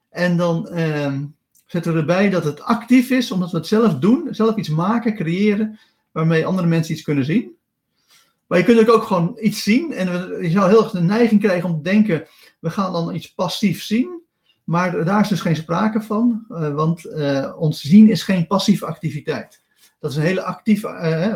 [0.09, 1.25] En dan ehm,
[1.65, 5.15] zetten we erbij dat het actief is, omdat we het zelf doen, zelf iets maken,
[5.15, 5.79] creëren,
[6.11, 7.51] waarmee andere mensen iets kunnen zien.
[8.47, 10.07] Maar je kunt ook gewoon iets zien en
[10.41, 12.27] je zou heel erg de neiging krijgen om te denken,
[12.59, 14.21] we gaan dan iets passief zien.
[14.63, 18.85] Maar daar is dus geen sprake van, uh, want uh, ons zien is geen passieve
[18.85, 19.61] activiteit.
[19.99, 20.87] Dat is een hele actieve,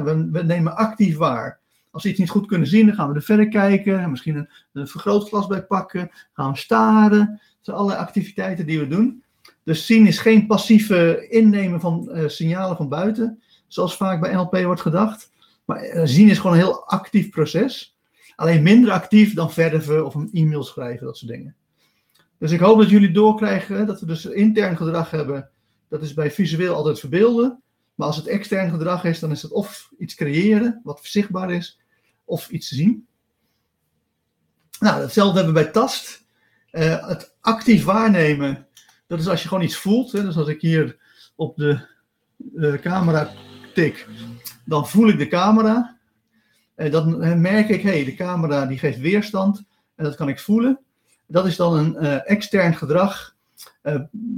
[0.04, 1.60] we, we, nemen actief waar.
[1.96, 4.88] Als we iets niet goed kunnen zien, dan gaan we er verder kijken, misschien een,
[4.88, 7.26] vergrootglas bij pakken, gaan we staren.
[7.26, 9.24] Dat zijn allerlei activiteiten die we doen.
[9.64, 14.82] Dus zien is geen passieve innemen van signalen van buiten, zoals vaak bij NLP wordt
[14.82, 15.32] gedacht.
[15.66, 17.98] Maar zien is gewoon een heel actief proces.
[18.36, 21.56] Alleen minder actief dan verven of een e-mail schrijven, dat soort dingen.
[22.38, 25.50] Dus ik hoop dat jullie doorkrijgen dat we dus intern gedrag hebben.
[25.90, 27.62] Dat is bij visueel altijd verbeelden.
[27.94, 31.84] Maar als het extern gedrag is, dan is het of iets creëren, wat zichtbaar is,
[32.26, 33.08] of iets zien.
[34.80, 36.24] Nou, hetzelfde hebben we bij tast.
[36.72, 38.68] Uh, het actief waarnemen,
[39.08, 40.12] dat is als je gewoon iets voelt.
[40.12, 40.24] Hè?
[40.24, 40.98] Dus als ik hier
[41.36, 41.80] op de
[42.82, 43.32] camera
[43.74, 44.08] tik,
[44.66, 45.98] dan voel ik de camera.
[46.76, 49.64] En dan merk ik, hé, hey, de camera die geeft weerstand.
[49.96, 50.80] En dat kan ik voelen.
[51.28, 53.36] Dat is dan een extern gedrag,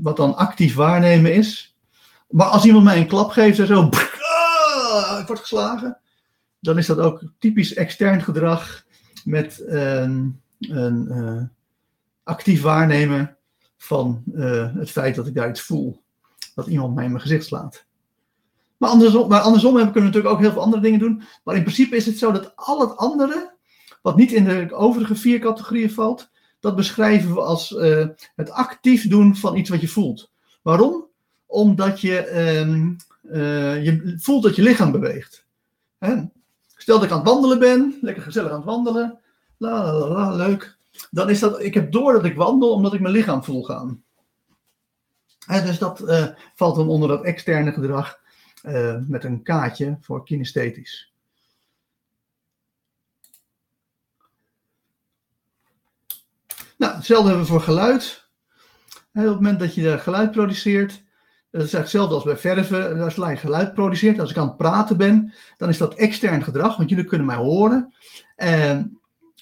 [0.02, 1.76] wat dan actief waarnemen is.
[2.30, 3.82] Maar als iemand mij een klap geeft en zo,
[4.92, 5.98] ah, ik word geslagen,
[6.60, 8.86] dan is dat ook typisch extern gedrag
[9.24, 11.42] met een, een uh,
[12.24, 13.38] actief waarnemen
[13.78, 14.24] van
[14.78, 16.02] het feit dat ik daar iets voel.
[16.56, 17.86] Dat iemand mij in mijn gezicht slaat.
[18.78, 21.24] Maar andersom, maar andersom kunnen we natuurlijk ook heel veel andere dingen doen.
[21.44, 23.54] Maar in principe is het zo dat al het andere,
[24.02, 29.08] wat niet in de overige vier categorieën valt, dat beschrijven we als uh, het actief
[29.08, 30.32] doen van iets wat je voelt.
[30.62, 31.06] Waarom?
[31.46, 32.30] Omdat je,
[33.24, 35.46] uh, je voelt dat je lichaam beweegt.
[35.98, 36.16] Hè?
[36.88, 39.20] Stel dat ik aan het wandelen ben, lekker gezellig aan het wandelen,
[39.58, 40.78] la la la, leuk.
[41.12, 44.04] Dan is dat, ik heb door dat ik wandel omdat ik mijn lichaam voel gaan.
[45.48, 46.04] Dus dat
[46.56, 48.20] valt dan onder dat externe gedrag
[49.08, 51.14] met een kaartje voor kinesthetisch.
[56.78, 58.30] Nou, hetzelfde hebben we voor geluid.
[59.14, 61.04] op het moment dat je geluid produceert,
[61.52, 63.02] dat is hetzelfde als bij verven.
[63.02, 66.78] Als je geluid produceert, als ik aan het praten ben, dan is dat extern gedrag,
[66.78, 67.94] want jullie kunnen mij horen.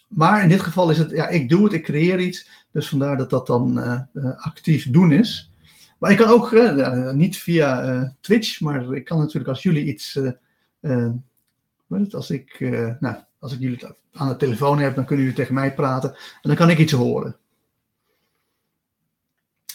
[0.08, 2.50] maar in dit geval is het, ja, ik doe het, ik creëer iets.
[2.72, 3.80] Dus vandaar dat dat dan
[4.14, 5.52] uh, actief doen is.
[6.00, 10.20] Maar ik kan ook, uh, niet via Twitch, maar ik kan natuurlijk als jullie iets,
[12.12, 12.60] als ik,
[13.00, 16.18] nou, als ik jullie aan de telefoon heb, dan kunnen jullie tegen mij praten en
[16.42, 17.36] dan kan ik iets horen.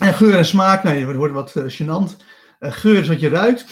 [0.01, 2.17] En geur en smaak, nee, het wordt wat uh, gênant.
[2.61, 3.65] Uh, geur is wat je ruikt.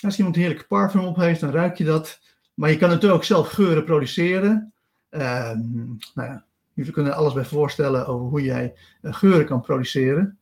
[0.00, 2.20] Als iemand een heerlijke parfum op heeft, dan ruik je dat.
[2.54, 4.72] Maar je kan natuurlijk ook zelf geuren produceren.
[5.10, 6.44] Uh, nou ja,
[6.74, 10.38] jullie kunnen er alles bij voorstellen over hoe jij uh, geuren kan produceren.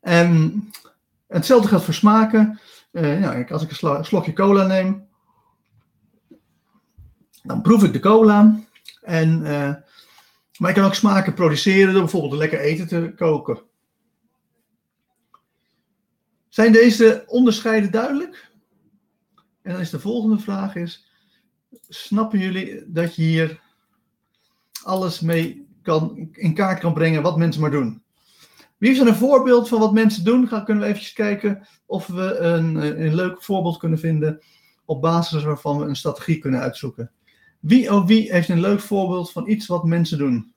[0.00, 0.62] En
[1.26, 2.60] hetzelfde geldt voor smaken.
[2.90, 5.06] ja, als ik een slokje cola neem,
[7.42, 8.60] dan proef ik de cola.
[9.02, 9.74] En, uh,
[10.58, 13.62] maar ik kan ook smaken produceren door bijvoorbeeld lekker eten te koken.
[16.48, 18.52] Zijn deze onderscheiden duidelijk?
[19.62, 21.10] En dan is de volgende vraag is,
[21.88, 23.60] snappen jullie dat je hier
[24.82, 28.02] alles mee kan, in kaart kan brengen wat mensen maar doen?
[28.78, 30.48] Wie er een voorbeeld van wat mensen doen?
[30.48, 34.40] Gaan, kunnen we even kijken of we een, een leuk voorbeeld kunnen vinden
[34.84, 37.10] op basis waarvan we een strategie kunnen uitzoeken.
[37.64, 40.54] Wie of wie heeft een leuk voorbeeld van iets wat mensen doen?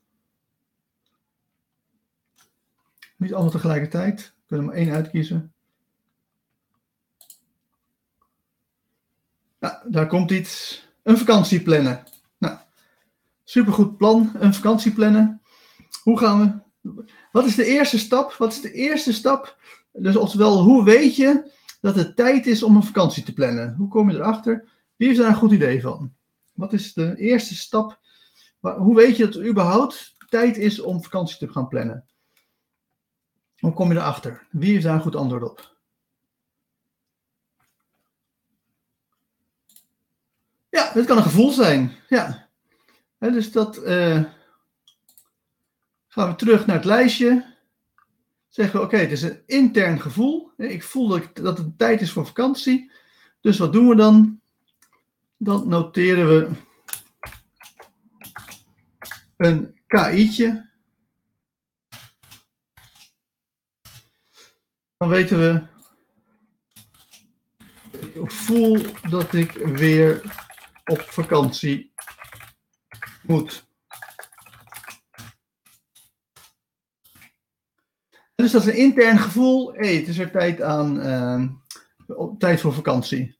[3.16, 4.34] Niet allemaal tegelijkertijd.
[4.36, 5.52] We kunnen maar één uitkiezen.
[9.58, 10.82] Nou, daar komt iets.
[11.02, 12.04] Een vakantie plannen.
[12.38, 12.56] Nou,
[13.44, 14.30] supergoed plan.
[14.34, 15.42] Een vakantie plannen.
[16.02, 17.00] Hoe gaan we?
[17.32, 18.32] Wat is de eerste stap?
[18.32, 19.56] Wat is de eerste stap?
[19.92, 23.74] Dus oftewel, hoe weet je dat het tijd is om een vakantie te plannen?
[23.74, 24.68] Hoe kom je erachter?
[24.96, 26.16] Wie heeft daar een goed idee van?
[26.58, 28.00] Wat is de eerste stap?
[28.60, 32.08] Hoe weet je dat het überhaupt tijd is om vakantie te gaan plannen?
[33.58, 34.46] Hoe kom je erachter?
[34.50, 35.76] Wie heeft daar een goed antwoord op?
[40.68, 41.96] Ja, het kan een gevoel zijn.
[42.08, 42.48] Ja.
[43.18, 43.76] dus dat.
[43.76, 44.24] Uh,
[46.08, 47.54] gaan we terug naar het lijstje.
[48.48, 50.52] zeggen we, oké, het is een intern gevoel.
[50.56, 52.90] Ik voel dat het tijd is voor vakantie.
[53.40, 54.40] Dus wat doen we dan?
[55.38, 56.50] Dan noteren we
[59.36, 60.70] een KI'tje.
[64.96, 65.66] Dan weten we,
[68.14, 70.22] ik voel dat ik weer
[70.84, 71.92] op vakantie
[73.22, 73.66] moet.
[78.34, 79.72] Dus dat is een intern gevoel.
[79.72, 81.48] Hé, het is weer tijd aan uh,
[82.38, 83.37] tijd voor vakantie.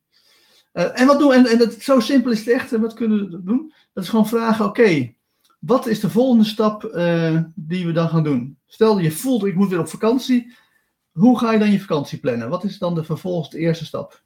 [0.78, 1.32] Uh, en wat doen?
[1.32, 2.72] En, en dat, zo simpel is het echt.
[2.72, 3.72] En wat kunnen we doen?
[3.92, 5.14] Dat is gewoon vragen: oké,
[5.58, 8.58] wat is de volgende stap uh, die we dan gaan doen?
[8.66, 10.56] Stel je voelt, ik moet weer op vakantie.
[11.12, 12.48] Hoe ga je dan je vakantie plannen?
[12.48, 14.22] Wat is dan de vervolgens de eerste stap?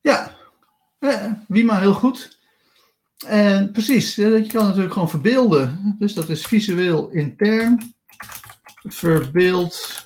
[0.00, 0.36] Ja,
[0.98, 2.38] eh, wie maar heel goed.
[3.26, 5.96] En precies, je kan natuurlijk gewoon verbeelden.
[5.98, 7.94] Dus dat is visueel intern.
[8.82, 10.04] Verbeeld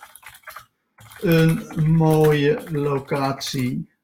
[1.27, 3.95] een mooie locatie.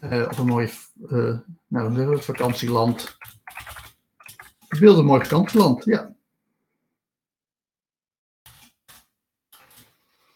[0.00, 0.70] Uh, of een mooi,
[1.06, 1.38] uh,
[1.68, 3.16] nou, vakantieland.
[4.68, 6.14] Verbeeld een mooi vakantieland, ja.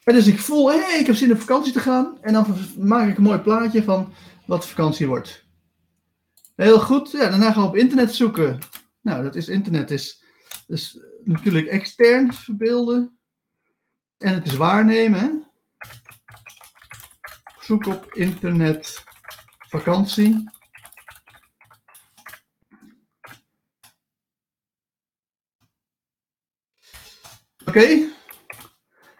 [0.05, 2.19] En dus ik voel, hé, ik heb zin op vakantie te gaan.
[2.21, 4.13] En dan maak ik een mooi plaatje van
[4.47, 5.47] wat vakantie wordt.
[6.55, 7.11] Heel goed.
[7.11, 8.59] Ja, daarna gaan we op internet zoeken.
[9.01, 10.25] Nou, dat is internet is,
[10.67, 13.19] is natuurlijk extern verbeelden.
[14.19, 15.48] En het is waarnemen.
[17.69, 19.05] Zoek op internet
[19.59, 20.51] vakantie.
[27.65, 28.09] Oké.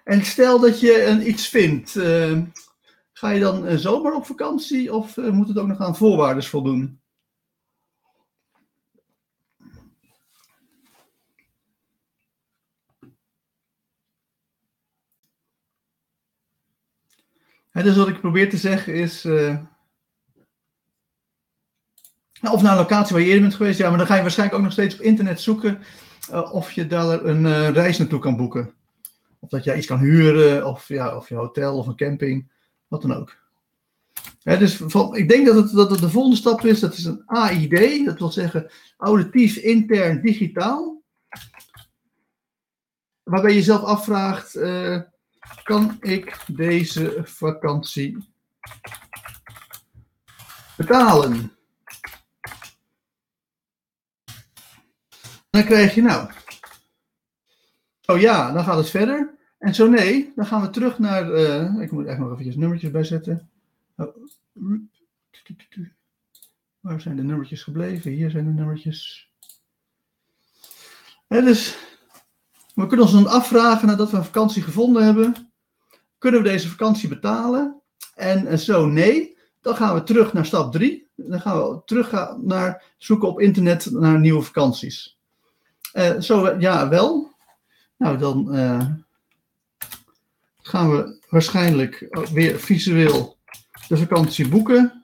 [0.05, 1.95] En stel dat je een iets vindt.
[1.95, 2.43] Uh,
[3.13, 6.45] ga je dan uh, zomaar op vakantie of uh, moet het ook nog aan voorwaarden
[6.45, 6.98] voldoen?
[17.83, 19.25] Dus wat ik probeer te zeggen is.
[19.25, 19.59] Uh,
[22.43, 24.59] of naar een locatie waar je eerder bent geweest, ja, maar dan ga je waarschijnlijk
[24.59, 25.83] ook nog steeds op internet zoeken
[26.31, 28.75] uh, of je daar een uh, reis naartoe kan boeken.
[29.39, 32.51] Of dat jij iets kan huren, of, ja, of je hotel of een camping,
[32.89, 33.37] wat dan ook.
[34.43, 34.81] dus
[35.13, 38.19] ik denk dat het, dat het de volgende stap is, dat is een AID, dat
[38.19, 41.03] wil zeggen auditief, intern, digitaal.
[43.23, 44.55] Waarbij je jezelf afvraagt,
[45.63, 48.29] kan ik deze vakantie
[50.77, 51.53] betalen?
[55.51, 56.31] Dan krijg je nou.
[58.07, 59.35] Oh ja, dan gaat het verder.
[59.59, 61.31] En zo nee, dan gaan we terug naar.
[61.31, 63.51] Uh, ik moet echt nog eventjes nummertjes bijzetten.
[63.97, 64.17] Oh.
[66.81, 68.11] Waar zijn de nummertjes gebleven?
[68.11, 69.31] Hier zijn de nummertjes.
[71.27, 71.79] En dus,
[72.83, 75.53] we kunnen ons dan afvragen nadat we een vakantie gevonden hebben.
[76.19, 77.81] Kunnen we deze vakantie betalen?
[78.15, 81.07] En zo nee, dan gaan we terug naar stap 3.
[81.15, 85.19] Dan gaan we terug naar zoeken op internet naar nieuwe vakanties.
[85.93, 87.31] Uh, zo ja, wel.
[87.97, 88.49] Nou, dan
[90.63, 93.37] gaan we waarschijnlijk weer visueel
[93.89, 95.01] de vakantie boeken.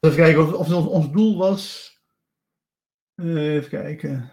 [0.00, 1.94] Even kijken of, of ons doel was.
[3.16, 4.30] Uh, even kijken.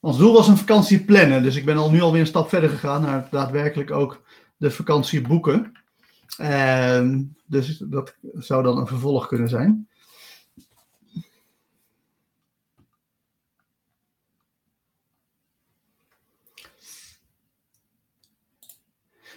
[0.00, 1.42] Ons doel was een vakantie plannen.
[1.42, 4.22] Dus ik ben al nu alweer een stap verder gegaan naar daadwerkelijk ook
[4.56, 5.72] de vakantie boeken.
[6.40, 7.08] Uh,
[7.46, 9.88] dus dat zou dan een vervolg kunnen zijn.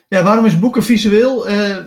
[0.08, 1.50] Ja, waarom is boeken visueel?
[1.50, 1.78] Uh,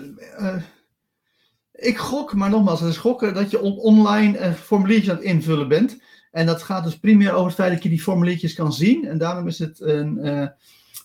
[1.74, 5.68] ik gok, maar nogmaals, het is gokken dat je online een formuliertje aan het invullen
[5.68, 6.02] bent.
[6.30, 9.08] En dat gaat dus primair over het feit dat je die formuliertjes kan zien.
[9.08, 10.46] En daarom is het een uh,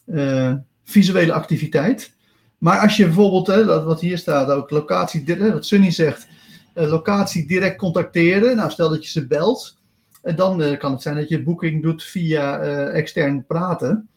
[0.05, 0.53] uh,
[0.83, 2.15] visuele activiteit.
[2.57, 6.27] Maar als je bijvoorbeeld, hè, wat hier staat ook, locatie, wat Sunny zegt,
[6.73, 8.55] locatie direct contacteren.
[8.55, 9.77] Nou, stel dat je ze belt.
[10.21, 14.09] En dan kan het zijn dat je boeking doet via extern praten.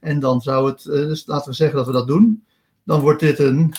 [0.00, 2.44] En dan zou het, dus laten we zeggen dat we dat doen.
[2.84, 3.74] Dan wordt dit een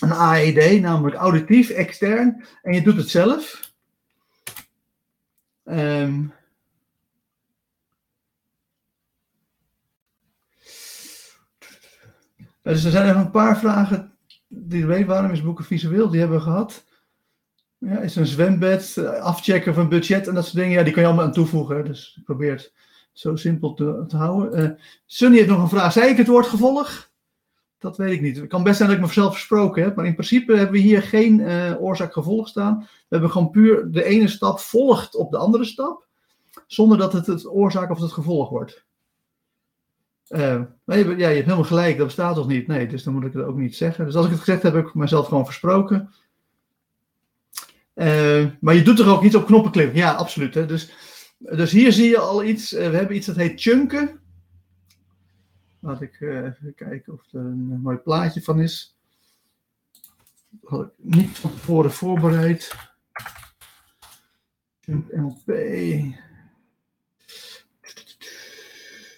[0.00, 3.72] een AED, namelijk auditief, extern, en je doet het zelf.
[5.64, 6.32] Um,
[12.62, 14.12] dus er zijn even een paar vragen
[14.48, 16.84] die weet waarom is boeken visueel, die hebben we gehad.
[17.78, 21.08] Ja, is een zwembad, afchecken van budget en dat soort dingen, ja, die kan je
[21.08, 21.84] allemaal aan toevoegen.
[21.84, 22.72] Dus ik probeer het
[23.12, 24.62] zo simpel te, te houden.
[24.62, 24.70] Uh,
[25.06, 25.92] Sunny heeft nog een vraag.
[25.92, 27.09] Zei ik het woord gevolg?
[27.80, 28.36] Dat weet ik niet.
[28.36, 31.02] Het kan best zijn dat ik mezelf versproken heb, maar in principe hebben we hier
[31.02, 32.78] geen uh, oorzaak-gevolg staan.
[32.78, 36.06] We hebben gewoon puur de ene stap volgt op de andere stap,
[36.66, 38.84] zonder dat het het oorzaak of het gevolg wordt.
[40.28, 42.66] Uh, ja, je hebt helemaal gelijk, dat bestaat toch niet?
[42.66, 44.04] Nee, dus dan moet ik het ook niet zeggen.
[44.04, 46.10] Dus als ik het gezegd heb, heb ik mezelf gewoon versproken.
[47.94, 49.96] Uh, maar je doet er ook iets op knoppen klikken.
[49.96, 50.54] Ja, absoluut.
[50.54, 50.66] Hè?
[50.66, 50.90] Dus,
[51.38, 52.70] dus hier zie je al iets.
[52.70, 54.20] we hebben iets dat heet chunken.
[55.80, 58.98] Laat ik uh, even kijken of er een mooi plaatje van is.
[60.62, 62.90] Had ik niet van tevoren voorbereid.
[64.86, 65.46] NLP.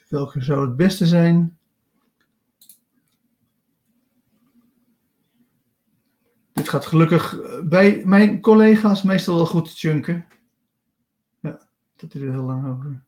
[0.09, 1.59] Welke zou het beste zijn?
[6.53, 10.27] Dit gaat gelukkig bij mijn collega's meestal wel goed chunken.
[11.41, 13.03] Ja, dat is er heel lang over.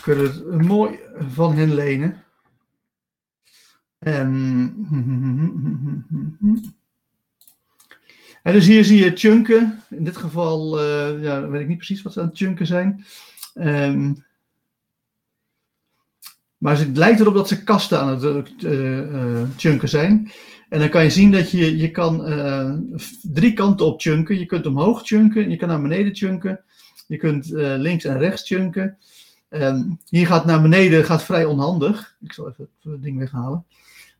[0.00, 0.98] Kunnen het mooi
[1.28, 2.24] van hen lenen.
[3.98, 4.74] En,
[8.42, 9.82] en dus hier zie je chunken.
[9.90, 13.04] In dit geval uh, ja, weet ik niet precies wat ze aan het chunken zijn.
[13.54, 14.24] Um,
[16.58, 20.30] maar het lijkt erop dat ze kasten aan het uh, uh, chunken zijn.
[20.68, 22.24] En dan kan je zien dat je, je kan
[23.22, 24.38] drie kanten op chunken.
[24.38, 26.60] Je kunt omhoog chunken, je kan naar beneden chunken.
[27.06, 28.98] Je kunt links en rechts chunken.
[29.50, 32.16] Um, hier gaat naar beneden, gaat vrij onhandig.
[32.20, 33.64] Ik zal even het ding weghalen.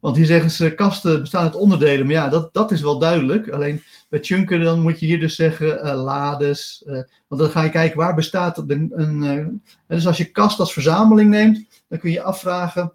[0.01, 2.07] Want hier zeggen ze, kasten bestaan uit onderdelen.
[2.07, 3.51] Maar ja, dat, dat is wel duidelijk.
[3.51, 6.83] Alleen bij chunken dan moet je hier dus zeggen uh, lades.
[6.87, 8.93] Uh, want dan ga je kijken, waar bestaat een...
[8.95, 9.47] een uh,
[9.87, 12.93] dus als je kast als verzameling neemt, dan kun je afvragen...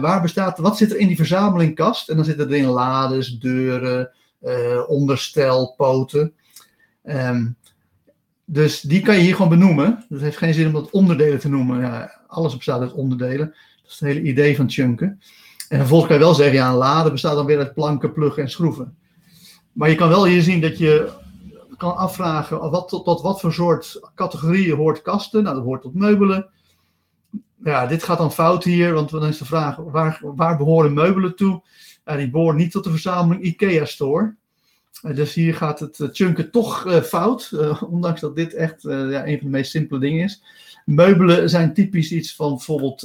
[0.00, 2.08] waar bestaat, wat zit er in die verzameling kast?
[2.08, 4.10] En dan zitten erin lades, deuren,
[4.86, 6.32] onderstel, poten.
[7.04, 7.56] Um,
[8.52, 10.04] dus die kan je hier gewoon benoemen.
[10.08, 11.80] Het heeft geen zin om dat onderdelen te noemen.
[11.80, 13.46] Ja, alles bestaat uit onderdelen.
[13.46, 15.20] Dat is het hele idee van chunken.
[15.68, 18.42] En vervolgens kan je wel zeggen, ja, een lade bestaat dan weer uit planken, pluggen
[18.42, 18.96] en schroeven.
[19.72, 21.12] Maar je kan wel hier zien dat je
[21.76, 25.42] kan afvragen wat, tot, wat voor soort categorieën hoort kasten.
[25.42, 26.48] Nou, dat hoort tot meubelen.
[27.64, 31.36] Ja, dit gaat dan fout hier, want dan is de vraag, waar, waar behoren meubelen
[31.36, 31.62] toe?
[32.04, 34.22] Ja, die behoren niet tot de verzameling IKEA Store.
[34.24, 34.32] Eh,
[35.14, 37.52] dus hier gaat het eh, chunken toch uh, fout,
[37.94, 40.42] ondanks dat dit echt ja, een van de meest simpele dingen is.
[40.84, 43.02] Meubelen zijn typisch iets van bijvoorbeeld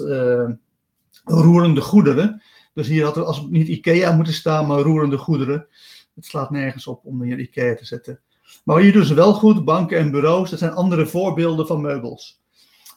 [1.24, 2.42] roerende goederen.
[2.74, 5.68] Dus hier had er als niet IKEA moeten staan, maar roerende goederen.
[6.16, 8.20] Het slaat nergens op om hier IKEA te zetten.
[8.64, 12.42] Maar hier doen ze wel goed, banken en bureaus, dat zijn andere voorbeelden van meubels.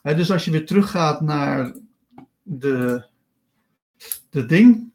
[0.03, 1.75] dus als je weer teruggaat naar
[2.43, 3.05] de,
[4.29, 4.91] de ding,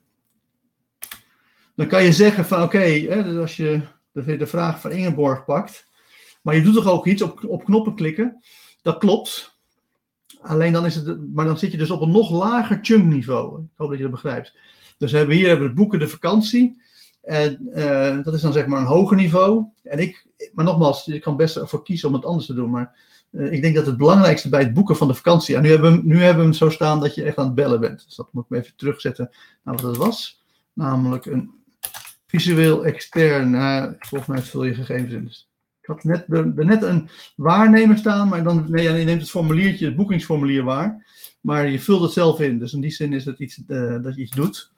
[1.74, 3.80] dan kan je zeggen van oké, dus als je
[4.12, 5.86] de, vraag van Ingeborg pakt,
[6.42, 8.42] maar je doet toch ook iets op, op knoppen klikken,
[8.82, 9.52] dat klopt.
[10.40, 13.62] Alleen dan is het, maar dan zit je dus op een nog lager chunk niveau.
[13.62, 14.54] Ik hoop dat je dat begrijpt.
[14.98, 16.82] Dus hebben hier hebben we boeken de vakantie.
[17.22, 19.64] En uh, dat is dan zeg maar een hoger niveau.
[19.82, 22.70] En ik, maar nogmaals, je kan best ervoor kiezen om het anders te doen.
[22.70, 22.96] Maar
[23.30, 25.56] uh, ik denk dat het belangrijkste bij het boeken van de vakantie.
[25.56, 27.54] En nu hebben, we, nu hebben we hem zo staan dat je echt aan het
[27.54, 28.04] bellen bent.
[28.04, 29.30] Dus dat moet ik even terugzetten
[29.62, 30.42] naar wat het was.
[30.72, 31.63] Namelijk een
[32.26, 33.52] visueel extern.
[33.98, 35.24] Volgens mij vul je gegevens in.
[35.24, 35.48] Dus
[35.80, 39.96] ik had net, net een waarnemer staan, maar dan nee, je neemt het formuliertje, het
[39.96, 41.06] boekingsformulier waar.
[41.40, 42.58] Maar je vult het zelf in.
[42.58, 44.72] Dus in die zin is het iets uh, dat je iets doet.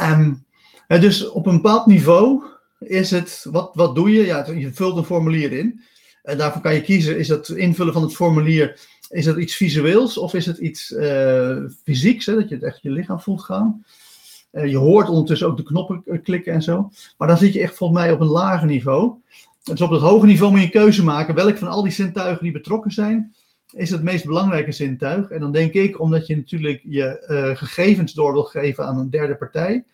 [0.00, 0.44] Um,
[0.86, 2.44] dus op een bepaald niveau
[2.78, 4.24] is het, wat, wat doe je?
[4.24, 5.80] Ja, je vult een formulier in.
[6.22, 10.18] En daarvoor kan je kiezen, is het invullen van het formulier, is het iets visueels
[10.18, 13.84] of is het iets uh, fysieks, hè, dat je het echt je lichaam voelt gaan.
[14.56, 16.90] Uh, je hoort ondertussen ook de knoppen klikken en zo.
[17.18, 19.14] Maar dan zit je echt volgens mij op een lager niveau.
[19.62, 21.34] Dus op dat hoge niveau moet je een keuze maken.
[21.34, 23.34] Welk van al die zintuigen die betrokken zijn,
[23.72, 25.30] is het meest belangrijke zintuig.
[25.30, 29.10] En dan denk ik, omdat je natuurlijk je uh, gegevens door wil geven aan een
[29.10, 29.84] derde partij.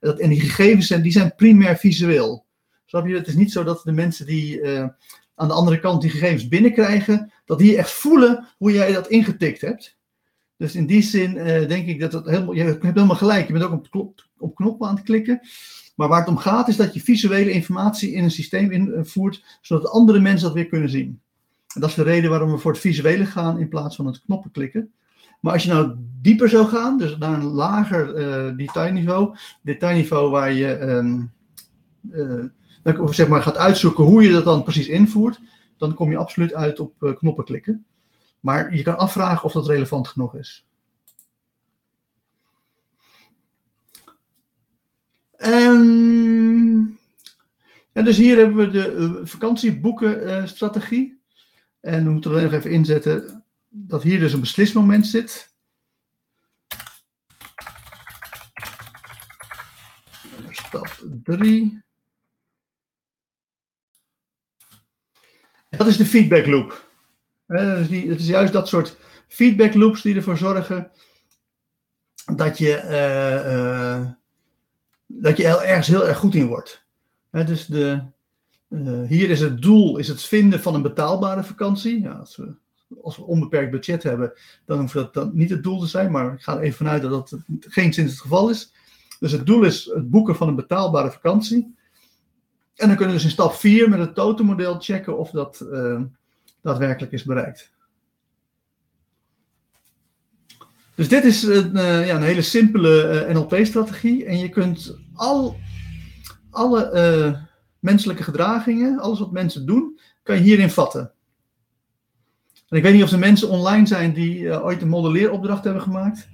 [0.00, 2.44] Dat, en die gegevens zijn, die zijn primair visueel.
[2.86, 3.14] Snap je?
[3.14, 4.66] Het is niet zo dat de mensen die
[5.34, 9.60] aan de andere kant die gegevens binnenkrijgen, dat die echt voelen hoe jij dat ingetikt
[9.60, 9.98] hebt.
[10.60, 13.46] Dus in die zin uh, denk ik dat het helemaal, je hebt helemaal gelijk.
[13.46, 15.40] Je bent ook op, op knoppen aan het klikken.
[15.96, 19.90] Maar waar het om gaat is dat je visuele informatie in een systeem invoert, zodat
[19.90, 21.20] andere mensen dat weer kunnen zien.
[21.74, 24.22] En dat is de reden waarom we voor het visuele gaan in plaats van het
[24.22, 24.92] knoppen klikken.
[25.40, 30.52] Maar als je nou dieper zou gaan, dus naar een lager uh, detailniveau, detailniveau waar
[30.52, 31.32] je um,
[32.12, 32.44] uh,
[33.10, 35.40] zeg maar gaat uitzoeken hoe je dat dan precies invoert,
[35.76, 37.84] dan kom je absoluut uit op knoppen klikken.
[38.40, 40.66] Maar je kan afvragen of dat relevant genoeg is.
[45.36, 46.98] En,
[47.92, 51.20] ja, dus hier hebben we de vakantieboekenstrategie.
[51.80, 55.54] En we moeten er nog even inzetten dat hier dus een beslismoment zit.
[60.50, 61.82] Stap 3.
[65.68, 66.89] Dat is de feedback loop.
[67.50, 68.96] Het is juist dat soort
[69.28, 70.90] feedback loops die ervoor zorgen
[72.34, 74.10] dat je, uh, uh,
[75.06, 76.84] dat je ergens heel erg goed in wordt.
[77.30, 78.02] dus de,
[78.68, 82.00] uh, hier is het doel is het vinden van een betaalbare vakantie.
[82.00, 82.54] Ja, als, we,
[83.02, 84.32] als we onbeperkt budget hebben,
[84.66, 86.10] dan hoeft dat dan niet het doel te zijn.
[86.10, 88.72] Maar ik ga er even vanuit dat dat geen zin het geval is.
[89.18, 91.74] Dus het doel is het boeken van een betaalbare vakantie.
[92.74, 95.66] En dan kunnen we dus in stap 4 met het totenmodel checken of dat
[96.62, 97.72] daadwerkelijk is bereikt.
[100.94, 104.24] Dus dit is een, uh, ja, een hele simpele uh, NLP-strategie.
[104.24, 105.56] En je kunt al,
[106.50, 107.40] alle uh,
[107.78, 111.12] menselijke gedragingen, alles wat mensen doen, kan je hierin vatten.
[112.68, 116.28] En ik weet niet of er mensen online zijn die ooit een modelleeropdracht hebben gemaakt.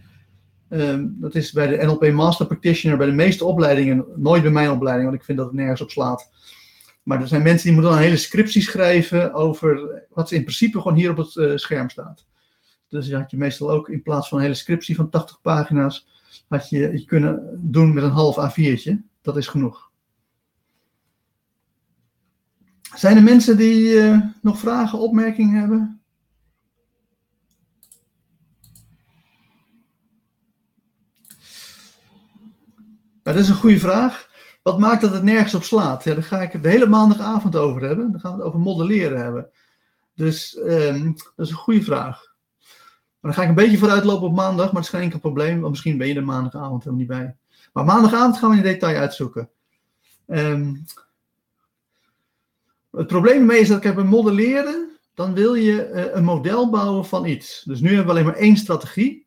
[0.68, 4.70] Ehm, dat is bij de NLP Master Practitioner, bij de meeste opleidingen, nooit bij mijn
[4.70, 6.31] opleiding, want ik vind dat het nergens op slaat.
[7.07, 10.80] Maar er zijn mensen die moeten dan een hele scriptie schrijven over wat in principe
[10.80, 12.26] gewoon hier op het scherm staat.
[12.88, 16.07] Dus je had je meestal ook in plaats van een hele scriptie van 80 pagina's,
[16.48, 18.92] had je, je kunnen doen met een half A4'tje.
[19.22, 19.90] Dat is genoeg.
[22.94, 26.00] Zijn er mensen die uh, nog vragen, opmerkingen hebben?
[33.22, 34.34] Dat is een goede vraag.
[34.67, 36.05] Wat maakt dat het nergens op slaat?
[36.05, 38.11] Ja, daar ga ik het de hele maandagavond over hebben.
[38.11, 39.51] Dan gaan we het over modelleren hebben.
[40.14, 42.35] Dus um, dat is een goede vraag
[43.27, 45.61] dan ga ik een beetje vooruitlopen op maandag, maar het is geen enkel probleem.
[45.61, 47.37] Want misschien ben je er maandagavond helemaal niet bij.
[47.73, 49.51] Maar maandagavond gaan we in detail uitzoeken.
[50.27, 50.85] Um,
[52.91, 54.91] het probleem ermee is dat ik heb een modelleren.
[55.14, 57.62] Dan wil je uh, een model bouwen van iets.
[57.64, 59.27] Dus nu hebben we alleen maar één strategie.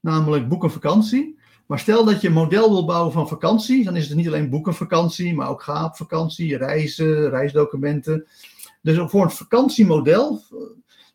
[0.00, 1.37] Namelijk boek een vakantie.
[1.68, 3.84] Maar stel dat je een model wil bouwen van vakantie.
[3.84, 8.26] Dan is het niet alleen boeken vakantie, maar ook ga op vakantie, reizen, reisdocumenten.
[8.82, 10.42] Dus voor een vakantiemodel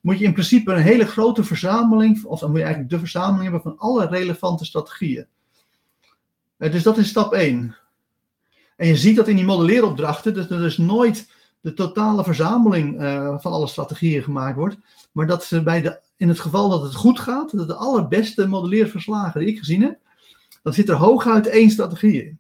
[0.02, 3.42] moet je in principe een hele grote verzameling, of dan moet je eigenlijk de verzameling
[3.42, 5.26] hebben van alle relevante strategieën.
[6.58, 7.76] Eh, dus dat is stap 1.
[8.76, 11.32] En je ziet dat in die modelleeropdrachten, dat er dus nooit
[11.62, 14.78] de totale verzameling uh, van alle strategieën gemaakt wordt,
[15.12, 18.48] maar dat ze bij de, in het geval dat het goed gaat, dat de allerbeste
[18.48, 20.02] modelleerverslagen die ik gezien heb,
[20.64, 22.40] dan zit er hooguit één strategie in.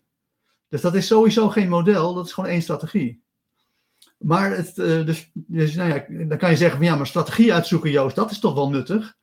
[0.69, 3.23] Dus dat is sowieso geen model, dat is gewoon één strategie.
[4.17, 7.53] Maar het, uh, dus, dus, nou ja, dan kan je zeggen van ja, maar strategie
[7.53, 9.15] uitzoeken, Joost, dat is toch wel nuttig.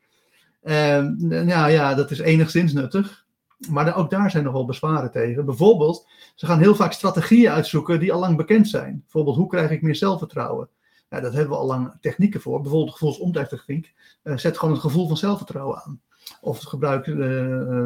[0.63, 3.27] Uh, ja, ja, dat is enigszins nuttig.
[3.69, 5.45] Maar ook daar zijn nog wel bezwaren tegen.
[5.45, 9.01] Bijvoorbeeld, ze gaan heel vaak strategieën uitzoeken die al lang bekend zijn.
[9.03, 10.69] Bijvoorbeeld, hoe krijg ik meer zelfvertrouwen?
[11.09, 12.61] Ja, dat hebben we al lang technieken voor.
[12.61, 13.95] Bijvoorbeeld gevoelsomtuigtechniek.
[14.25, 16.01] Uh, zet gewoon het gevoel van zelfvertrouwen aan.
[16.41, 17.17] Of gebruik uh,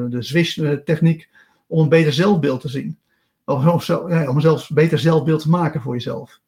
[0.09, 1.28] de Swish-techniek
[1.66, 2.99] om een beter zelfbeeld te zien.
[3.45, 6.40] Of zo, ja, om zelfs beter zelfbeeld te maken voor jezelf.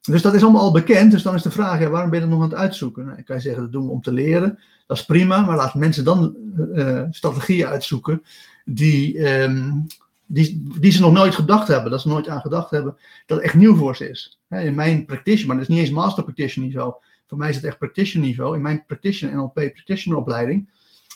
[0.00, 1.10] Dus dat is allemaal al bekend.
[1.10, 3.04] Dus dan is de vraag, waarom ben je dat nog aan het uitzoeken?
[3.04, 4.58] Nou, ik kan je zeggen, dat doen we om te leren.
[4.86, 6.36] Dat is prima, maar laat mensen dan
[6.74, 8.22] uh, strategieën uitzoeken
[8.64, 9.86] die, um,
[10.26, 11.90] die, die ze nog nooit gedacht hebben.
[11.90, 14.40] Dat ze nooit aan gedacht hebben dat echt nieuw voor ze is.
[14.48, 16.94] in mijn practitioner, maar dat is niet eens master practitioner niveau.
[17.26, 18.56] Voor mij is het echt practitioner niveau.
[18.56, 20.68] In mijn practitioner NLP practitioner opleiding.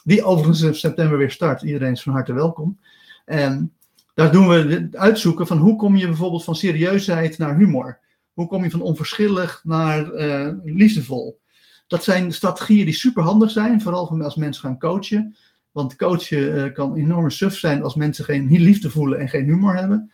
[0.07, 1.63] Die overigens in september weer start.
[1.63, 2.79] Iedereen is van harte welkom.
[3.25, 3.73] En
[4.15, 7.99] daar doen we het uitzoeken van hoe kom je bijvoorbeeld van serieusheid naar humor.
[8.33, 11.41] Hoe kom je van onverschillig naar uh, liefdevol?
[11.87, 15.37] Dat zijn strategieën die superhandig zijn, vooral als mensen gaan coachen.
[15.73, 19.77] Want coachen uh, kan enorm suf zijn als mensen geen liefde voelen en geen humor
[19.77, 20.11] hebben.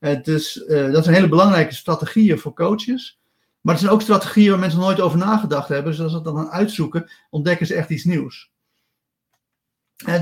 [0.00, 3.18] Uh, dus dat zijn hele belangrijke strategieën voor coaches.
[3.60, 5.92] Maar het zijn ook strategieën waar mensen nooit over nagedacht hebben.
[5.92, 8.50] Dus als ze dat dan uitzoeken, ontdekken ze echt iets nieuws.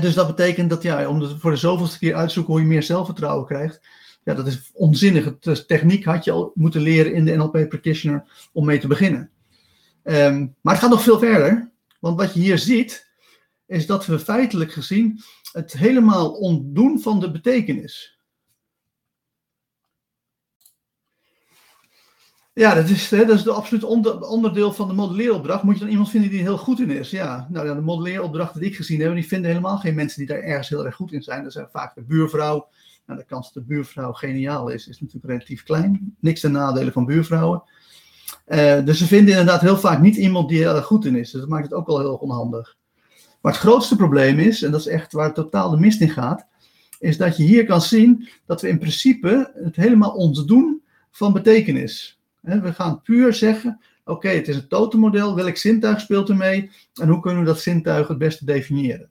[0.01, 3.45] Dus dat betekent dat ja, om voor de zoveelste keer uitzoeken hoe je meer zelfvertrouwen
[3.45, 3.81] krijgt,
[4.23, 5.39] ja, dat is onzinnig.
[5.39, 9.29] De techniek had je al moeten leren in de NLP Practitioner om mee te beginnen.
[10.03, 11.71] Ehm, maar het gaat nog veel verder.
[11.99, 13.09] Want wat je hier ziet,
[13.67, 15.21] is dat we feitelijk gezien
[15.51, 18.18] het helemaal ontdoen van de betekenis.
[22.53, 25.63] Ja, dat is, hè, dat is de absoluut onder, onderdeel van de modelleeropdracht.
[25.63, 27.09] Moet je dan iemand vinden die er heel goed in is?
[27.09, 30.27] Ja, nou ja, de modelleeropdrachten die ik gezien heb, die vinden helemaal geen mensen die
[30.27, 31.43] daar ergens heel erg goed in zijn.
[31.43, 32.67] Dat zijn vaak de buurvrouw,
[33.05, 36.15] nou, de kans dat de buurvrouw geniaal is, is natuurlijk relatief klein.
[36.19, 37.63] Niks ten nadele van buurvrouwen.
[38.47, 41.31] Uh, dus ze vinden inderdaad heel vaak niet iemand die er goed in is.
[41.31, 42.77] Dus dat maakt het ook wel heel onhandig.
[43.41, 46.45] Maar het grootste probleem is, en dat is echt waar totaal de mist in gaat,
[46.99, 50.81] is dat je hier kan zien dat we in principe het helemaal ontdoen
[51.11, 52.18] van betekenis.
[52.41, 53.79] We gaan puur zeggen,
[54.09, 55.35] Oké, het is een totemmodel.
[55.35, 56.71] Welk zintuig speelt er mee?
[56.93, 59.09] En hoe kunnen we dat zintuig het beste definiëren?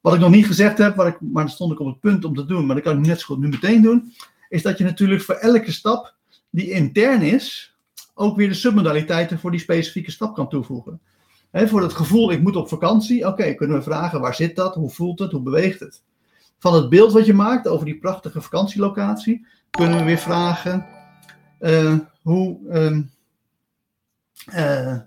[0.00, 2.24] Wat ik nog niet gezegd heb, waar ik, maar dan stond ik op het punt
[2.24, 4.12] om te doen, maar dat kan ik net zo goed nu meteen doen,
[4.48, 6.14] is dat je natuurlijk voor elke stap
[6.50, 7.76] die intern is,
[8.14, 11.00] ook weer de submodaliteiten voor die specifieke stap kan toevoegen.
[11.52, 14.74] voor het gevoel, ik moet op vakantie, oké, kunnen we vragen, waar zit dat?
[14.74, 15.32] Hoe voelt het?
[15.32, 16.02] Hoe beweegt het?
[16.58, 20.86] Van het beeld wat je maakt over die prachtige vakantielocatie, kunnen we weer vragen,
[21.60, 22.98] uh, hoe, uh,
[24.54, 24.98] uh,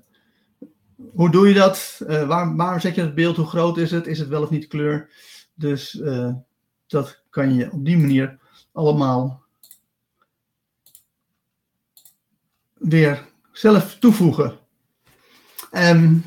[1.14, 2.02] hoe doe je dat?
[2.08, 3.36] Uh, waar, waar zet je het beeld?
[3.36, 4.08] Hoe groot is het?
[4.08, 5.10] Is het wel of niet kleur?
[5.54, 6.34] Dus uh,
[6.88, 8.40] dat kan je op die manier
[8.72, 9.44] allemaal
[12.74, 14.60] weer zelf toevoegen.
[15.72, 16.24] Um,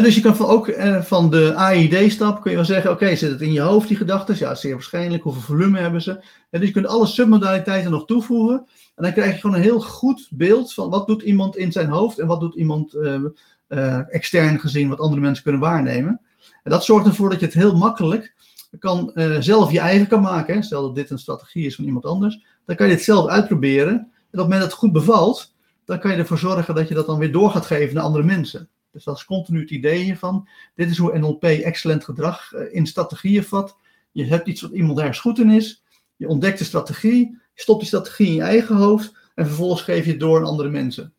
[0.00, 3.30] dus je kan van, ook uh, van de AID-stap kun je wel zeggen, oké, zit
[3.30, 4.36] het in je hoofd, die gedachten?
[4.38, 5.22] Ja, zeer waarschijnlijk.
[5.22, 6.10] Hoeveel volume hebben ze?
[6.50, 8.66] En dus je kunt alle submodaliteiten nog toevoegen.
[8.94, 11.88] En dan krijg je gewoon een heel goed beeld van wat doet iemand in zijn
[11.88, 13.20] hoofd en wat doet iemand uh,
[13.68, 16.20] uh, extern gezien, wat andere mensen kunnen waarnemen.
[16.62, 18.34] En dat zorgt ervoor dat je het heel makkelijk
[18.78, 20.62] kan, uh, zelf je eigen kan maken.
[20.62, 23.94] Stel dat dit een strategie is van iemand anders, dan kan je dit zelf uitproberen.
[23.94, 26.94] En op het moment dat het goed bevalt, dan kan je ervoor zorgen dat je
[26.94, 28.68] dat dan weer door gaat geven naar andere mensen.
[28.92, 30.48] Dus dat is continu het idee hiervan.
[30.74, 33.76] Dit is hoe NLP excellent gedrag in strategieën vat.
[34.12, 35.84] Je hebt iets wat iemand ergens goed in is.
[36.16, 37.40] Je ontdekt de strategie.
[37.54, 39.16] Je stopt die strategie in je eigen hoofd.
[39.34, 41.14] En vervolgens geef je het door aan andere mensen.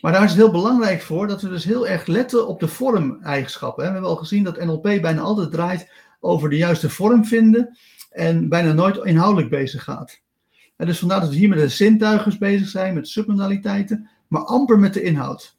[0.00, 2.68] Maar daar is het heel belangrijk voor dat we dus heel erg letten op de
[2.68, 3.84] vormeigenschappen.
[3.84, 7.78] We hebben al gezien dat NLP bijna altijd draait over de juiste vorm vinden
[8.10, 10.20] en bijna nooit inhoudelijk bezig gaat.
[10.76, 14.94] Dus vandaar dat we hier met de zintuigers bezig zijn, met submodaliteiten, maar amper met
[14.94, 15.57] de inhoud.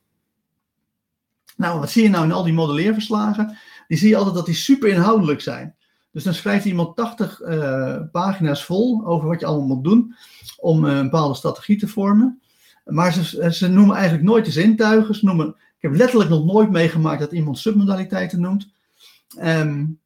[1.59, 3.57] Nou, wat zie je nou in al die modelleerverslagen?
[3.87, 5.75] Die zie je altijd dat die super inhoudelijk zijn.
[6.11, 10.15] Dus dan schrijft iemand 80 uh, eh, pagina's vol over wat je allemaal moet doen
[10.57, 12.41] om uh, een bepaalde strategie te vormen.
[12.85, 15.17] Maar ze, ze noemen eigenlijk nooit de zintuigen.
[15.21, 18.67] Noemen, ik heb letterlijk nog nooit meegemaakt dat iemand submodaliteiten noemt.
[19.43, 19.99] Um,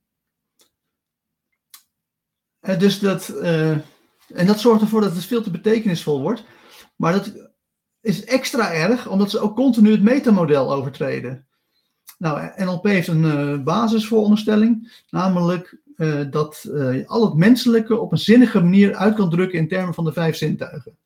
[2.78, 6.43] dus dat, en dat zorgt ervoor dat het veel te betekenisvol wordt.
[6.95, 7.43] Maar dat
[8.04, 11.45] is extra erg, omdat ze ook continu het metamodel overtreden.
[12.18, 18.18] Nou, NLP heeft een uh, basisvooronderstelling, namelijk uh, dat uh, al het menselijke op een
[18.18, 20.97] zinnige manier uit kan drukken in termen van de vijf zintuigen.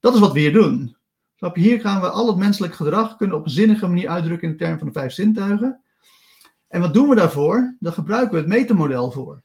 [0.00, 0.96] Dat is wat we hier doen.
[1.36, 1.62] Snap je?
[1.62, 4.78] Hier gaan we al het menselijk gedrag kunnen op een zinnige manier uitdrukken in termen
[4.78, 5.80] van de vijf zintuigen.
[6.68, 7.76] En wat doen we daarvoor?
[7.80, 9.42] Daar gebruiken we het metamodel voor.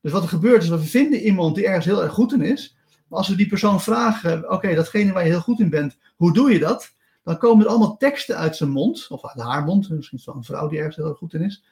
[0.00, 2.76] Dus wat er gebeurt is we vinden iemand die ergens heel erg goed in is.
[3.10, 6.32] Maar als we die persoon vragen, oké, datgene waar je heel goed in bent, hoe
[6.32, 6.94] doe je dat?
[7.24, 10.34] Dan komen er allemaal teksten uit zijn mond, of uit haar mond, misschien is wel
[10.34, 11.64] een vrouw die ergens heel goed in is,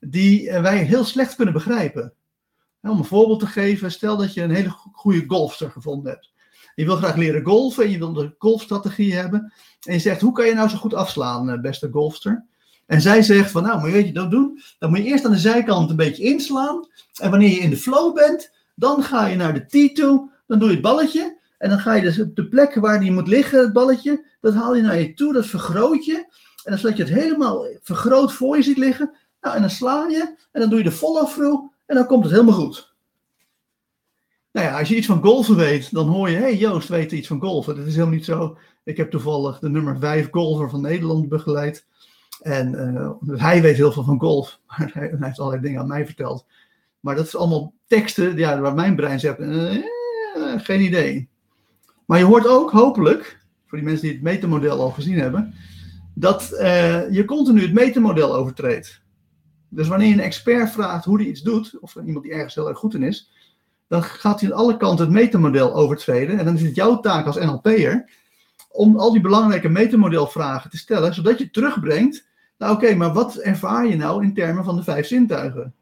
[0.00, 2.12] die eh, wij heel slecht kunnen begrijpen.
[2.82, 6.32] Om een voorbeeld te geven, stel dat je een hele goede golfster gevonden hebt.
[6.74, 9.52] Je wil graag leren golfen en je wil een golfstrategie hebben.
[9.82, 12.44] En je zegt, hoe kan je nou zo goed afslaan, eh, beste golfster?
[12.86, 14.60] En zij zegt van, nou, maar weet je dat doen?
[14.78, 16.88] Dan moet je eerst aan de zijkant een beetje inslaan.
[17.20, 20.30] En wanneer je in de flow bent, dan ga je naar de tee toe.
[20.46, 21.38] Dan doe je het balletje.
[21.58, 24.54] En dan ga je dus op de plek waar die moet liggen, het balletje, dat
[24.54, 26.14] haal je naar je toe, dat vergroot je.
[26.64, 29.16] En dan zodat je het helemaal vergroot voor je ziet liggen.
[29.40, 32.32] Nou, en dan sla je en dan doe je de follow-through en dan komt het
[32.32, 32.94] helemaal goed.
[34.52, 37.12] Nou ja, als je iets van golfen weet, dan hoor je, hé hey, Joost weet
[37.12, 37.76] iets van golfen.
[37.76, 38.58] Dat is helemaal niet zo.
[38.84, 41.86] Ik heb toevallig de nummer 5 golfer van Nederland begeleid.
[42.40, 46.06] En uh, hij weet heel veel van golf, maar hij, heeft allerlei dingen aan mij
[46.06, 46.46] verteld.
[47.00, 49.84] Maar dat is allemaal teksten ja, waar mijn brein zegt, uh,
[50.60, 51.28] geen idee.
[52.06, 55.54] Maar je hoort ook, hopelijk, voor die mensen die het metamodel al gezien hebben,
[56.14, 59.02] dat uh, je continu het metamodel overtreedt.
[59.68, 62.68] Dus wanneer je een expert vraagt hoe hij iets doet, of iemand die ergens heel
[62.68, 63.30] erg goed in is,
[63.88, 66.38] dan gaat hij aan alle kanten het metamodel overtreden.
[66.38, 68.10] En dan is het jouw taak als NLP'er
[68.70, 72.26] om al die belangrijke metamodelvragen te stellen, zodat je terugbrengt,
[72.58, 75.74] nou oké, maar wat ervaar je nou in termen van de vijf zintuigen?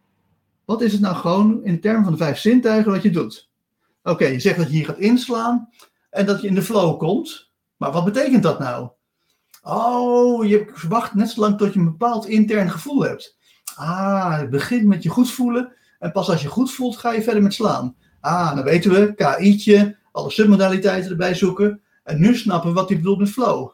[0.65, 3.51] Wat is het nou gewoon in termen van de vijf zintuigen wat je doet?
[4.03, 5.69] Oké, je zegt dat je hier gaat inslaan
[6.11, 7.51] en dat je in de flow komt.
[7.77, 8.91] Maar wat betekent dat nou?
[9.63, 13.37] Oh, je wacht net zo lang tot je een bepaald intern gevoel hebt.
[13.75, 15.73] Ah, het begint met je goed voelen.
[15.99, 17.97] En pas als je goed voelt, ga je verder met slaan.
[18.21, 21.81] Ah, dan weten we, KI'tje, alle submodaliteiten erbij zoeken.
[22.05, 23.71] En nu snappen we wat hij bedoelt met flow.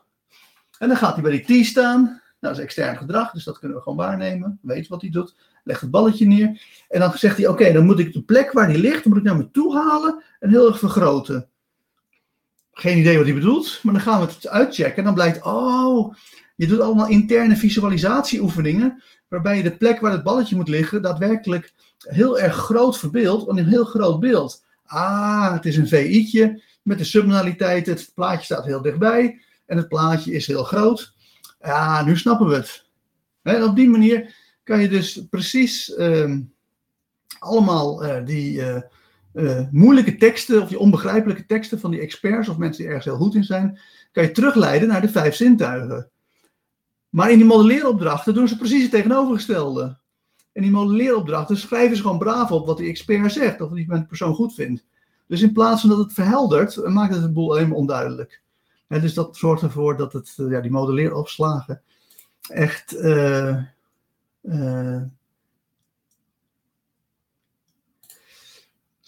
[0.79, 2.03] En dan gaat hij bij die T staan.
[2.03, 4.59] Nou, dat is extern gedrag, dus dat kunnen we gewoon waarnemen.
[4.62, 5.37] Weet wat hij doet.
[5.69, 6.61] Legt het balletje neer.
[6.89, 9.23] En dan zegt hij, oké, dan moet ik de plek waar die ligt, moet ik
[9.23, 11.49] naar me toe halen en heel erg vergroten.
[12.73, 14.97] Geen idee wat hij bedoelt, maar dan gaan we het uitchecken.
[14.97, 16.14] En dan blijkt, oh,
[16.57, 21.73] je doet allemaal interne visualisatieoefeningen, waarbij je de plek waar het balletje moet liggen daadwerkelijk
[21.99, 24.64] heel erg groot verbeeldt, een heel groot beeld.
[24.85, 29.41] Ah, het is een VI'tje met de subnaliteit, het plaatje staat heel dichtbij.
[29.66, 31.14] en het plaatje is heel groot.
[31.61, 32.87] Ja, nu snappen we het.
[33.43, 34.35] En op die manier
[34.69, 36.41] kan je dus precies ehm,
[37.39, 38.62] allemaal uh, die
[39.33, 43.16] uh, moeilijke teksten of die onbegrijpelijke teksten van die experts of mensen die ergens heel
[43.16, 43.79] goed in zijn,
[44.12, 46.11] kan je terugleiden naar de vijf zintuigen.
[47.09, 49.99] Maar in die modelleeropdrachten doen ze precies het tegenovergestelde.
[50.53, 54.07] In die modelleeropdrachten schrijven ze gewoon braaf op wat die expert zegt of wat die
[54.07, 54.85] persoon goed vindt.
[55.27, 58.43] Dus in plaats van dat het verheldert, maakt het het boel alleen maar onduidelijk.
[58.87, 61.83] En dus dat zorgt ervoor dat het, ja, die modelleeropslagen
[62.49, 62.97] echt
[64.49, 65.03] uh,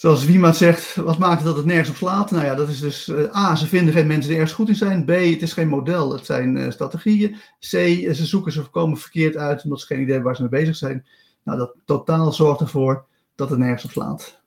[0.00, 2.30] Zoals Wiema zegt, wat maakt dat het nergens op slaat?
[2.30, 4.74] Nou ja, dat is dus uh, A, ze vinden geen mensen die ergens goed in
[4.74, 5.04] zijn.
[5.04, 7.36] B, het is geen model, het zijn uh, strategieën.
[7.58, 7.68] C,
[8.14, 11.06] ze zoeken ze voorkomen verkeerd uit omdat ze geen idee waar ze mee bezig zijn.
[11.42, 14.40] Nou, dat totaal zorgt ervoor dat het nergens op slaat.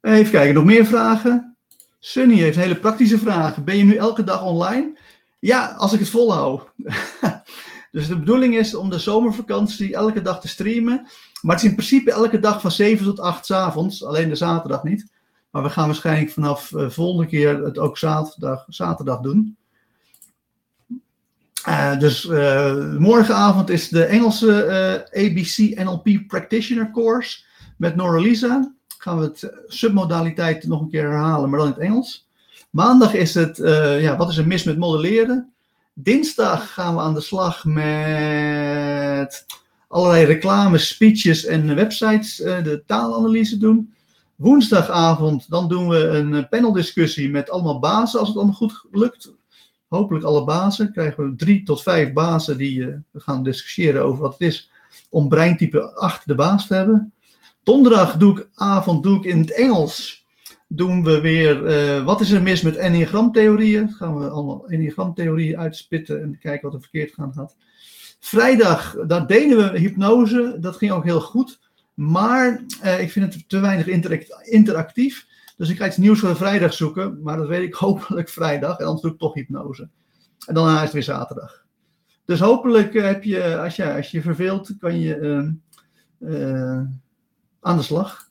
[0.00, 1.56] Even kijken, nog meer vragen?
[1.98, 3.64] Sunny heeft een hele praktische vraag.
[3.64, 4.98] Ben je nu elke dag online?
[5.38, 6.72] Ja, als ik het volhoud.
[7.94, 11.06] dus de bedoeling is om de zomervakantie elke dag te streamen.
[11.42, 14.34] Maar het is in principe elke dag van 7 tot 8 s avonds, alleen de
[14.34, 15.10] zaterdag niet.
[15.50, 19.56] Maar we gaan waarschijnlijk vanaf uh, volgende keer het ook zaterdag, zaterdag doen.
[21.68, 27.44] Uh, dus uh, morgenavond is de Engelse ABC NLP Practitioner Course
[27.76, 28.74] met Nora Lisa.
[28.98, 32.28] Gaan we het submodaliteit nog een keer herhalen, maar dan in het Engels.
[32.70, 33.56] Maandag is het,
[34.00, 35.53] ja, wat is er mis met modelleren?
[35.96, 39.46] Dinsdag gaan we aan de slag met
[39.88, 43.94] allerlei reclame, speeches en websites uh, de taalanalyse doen.
[44.34, 49.32] Woensdagavond, dan doen we een eh, paneldiscussie met allemaal bazen, als het allemaal goed lukt.
[49.88, 50.92] Hopelijk alle bazen.
[50.92, 54.70] Krijgen we drie tot vijf bazen die uh, gaan discussiëren over wat het is
[55.08, 57.12] om breintype 8 de baas te hebben.
[57.62, 60.23] Donderdag doe ik, avond doe ik in het Engels.
[60.74, 61.62] Doen we weer
[61.96, 63.92] uh, wat is er mis met enneagramtheorieën.
[63.92, 67.56] Gaan we allemaal enneagramtheorieën uitspitten en kijken wat er verkeerd gaat.
[68.20, 70.56] Vrijdag, daar deden we hypnose.
[70.60, 71.60] Dat ging ook heel goed.
[71.94, 73.86] Maar eh, ik vind het te weinig
[74.42, 75.26] interactief.
[75.56, 77.22] Dus ik ga iets nieuws voor vrijdag zoeken.
[77.22, 78.78] Maar dat weet ik hopelijk vrijdag.
[78.78, 79.88] En anders doe ik toch hypnose.
[80.46, 81.64] En dan is het weer zaterdag.
[82.24, 85.18] Dus hopelijk heb je, als je, als je verveelt, kan je
[86.18, 86.80] uh,
[87.60, 88.30] aan de slag.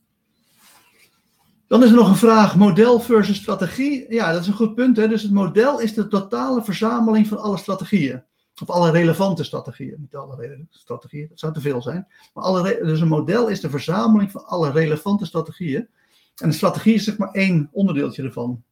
[1.67, 4.05] Dan is er nog een vraag: model versus strategie.
[4.09, 4.97] Ja, dat is een goed punt.
[4.97, 5.07] Hè?
[5.07, 8.23] Dus het model is de totale verzameling van alle strategieën.
[8.61, 9.95] Of alle relevante strategieën.
[9.99, 12.07] Niet alle strategieën, dat zou te veel zijn.
[12.33, 15.87] Maar alle, dus een model is de verzameling van alle relevante strategieën.
[16.35, 18.63] En de strategie is zeg maar één onderdeeltje ervan.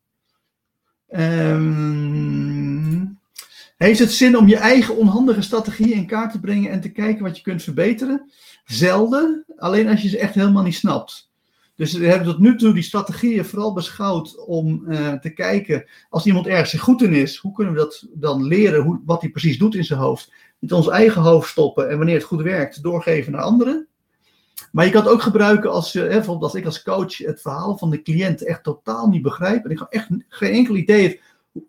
[1.10, 2.82] Um,
[3.78, 7.24] heeft het zin om je eigen onhandige strategieën in kaart te brengen en te kijken
[7.24, 8.32] wat je kunt verbeteren?
[8.66, 11.31] Zelden, alleen als je ze echt helemaal niet snapt.
[11.76, 16.26] Dus we hebben tot nu toe die strategieën vooral beschouwd om uh, te kijken, als
[16.26, 19.58] iemand ergens goed in is, hoe kunnen we dat dan leren, hoe, wat hij precies
[19.58, 20.34] doet in zijn hoofd.
[20.60, 23.88] Niet ons eigen hoofd stoppen en wanneer het goed werkt, doorgeven naar anderen.
[24.72, 27.78] Maar je kan het ook gebruiken als je, bijvoorbeeld als ik als coach het verhaal
[27.78, 29.66] van de cliënt echt totaal niet begrijp.
[29.66, 31.20] En ik heb echt geen enkel idee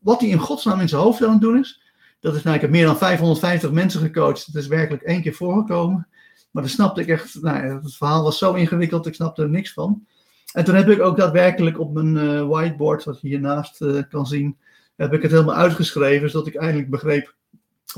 [0.00, 1.80] wat hij in godsnaam in zijn hoofd aan het doen is.
[2.20, 4.52] Dat is nou, ik heb meer dan 550 mensen gecoacht.
[4.52, 6.08] Dat is werkelijk één keer voorgekomen.
[6.52, 9.72] Maar dan snapte ik echt, nou, het verhaal was zo ingewikkeld, ik snapte er niks
[9.72, 10.06] van.
[10.52, 14.26] En toen heb ik ook daadwerkelijk op mijn uh, whiteboard, wat je hiernaast uh, kan
[14.26, 14.56] zien,
[14.96, 17.34] heb ik het helemaal uitgeschreven, zodat ik eindelijk begreep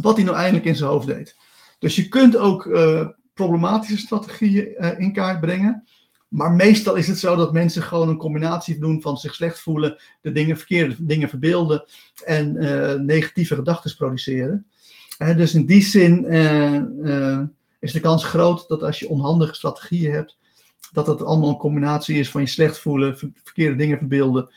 [0.03, 1.37] wat hij nou eindelijk in zijn hoofd deed.
[1.79, 5.85] Dus je kunt ook uh, problematische strategieën in kaart brengen.
[6.29, 9.97] Maar meestal is het zo dat mensen gewoon een combinatie doen van zich slecht voelen,
[10.21, 11.85] de dingen, verkeerde dingen verbeelden
[12.25, 12.57] en
[13.07, 14.67] negatieve gedachten produceren.
[15.19, 16.25] dus in die zin
[17.85, 20.39] is de kans groot dat als je onhandige strategieën hebt,
[20.93, 24.51] dat het allemaal een combinatie is van je slecht voelen, verkeerde dingen verbeelden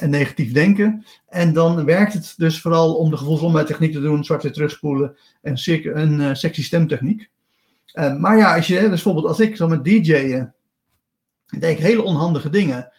[0.00, 1.04] en negatief denken.
[1.28, 5.56] En dan werkt het dus vooral om de gevoelsomheidtechniek te doen, zwart weer terugspoelen en
[5.98, 7.30] een uh, sexy stemtechniek.
[7.94, 10.54] Uh, maar ja, als je, dus bijvoorbeeld als ik zo met DJ'en,
[11.46, 12.92] deed ik hele onhandige dingen.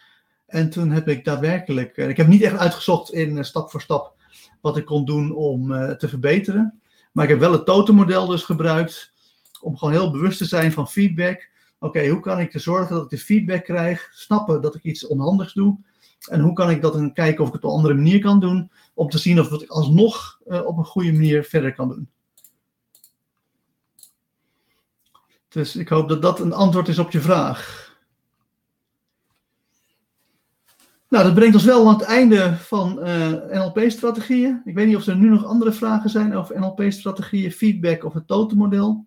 [0.46, 4.14] En toen heb ik daadwerkelijk, uh, ik heb niet echt uitgezocht in stap voor stap
[4.60, 5.68] wat ik kon doen om
[5.98, 6.80] te verbeteren.
[7.12, 9.13] Maar ik heb wel het totenmodel dus gebruikt
[9.64, 11.50] om gewoon heel bewust te zijn van feedback.
[11.78, 14.10] Oké, hoe kan ik ervoor zorgen dat ik de feedback krijg?
[14.12, 15.78] Snappen dat ik iets onhandigs doe.
[16.28, 18.40] En hoe kan ik dat dan kijken of ik het op een andere manier kan
[18.40, 18.70] doen?
[18.94, 22.08] Om te zien of ik alsnog uh, op een goede manier verder kan doen.
[25.48, 27.92] Dus ik hoop dat dat een antwoord is op je vraag.
[31.08, 34.62] Nou, dat brengt ons wel aan het einde van uh, NLP-strategieën.
[34.64, 38.26] Ik weet niet of er nu nog andere vragen zijn over NLP-strategieën, feedback of het
[38.26, 39.06] totenmodel.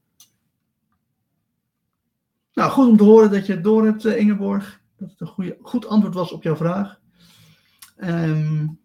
[2.58, 4.82] Nou, goed om te horen dat je het door hebt, eh, Ingeborg.
[4.96, 7.00] Dat het een goede, goed antwoord was op jouw vraag.
[7.98, 8.80] Um,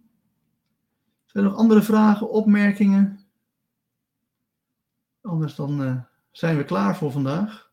[1.24, 3.26] Zijn er nog andere vragen, opmerkingen?
[5.20, 7.70] Anders dan uh, zijn we klaar voor vandaag.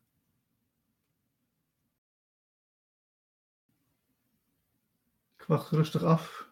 [5.38, 6.50] Ik wacht rustig af.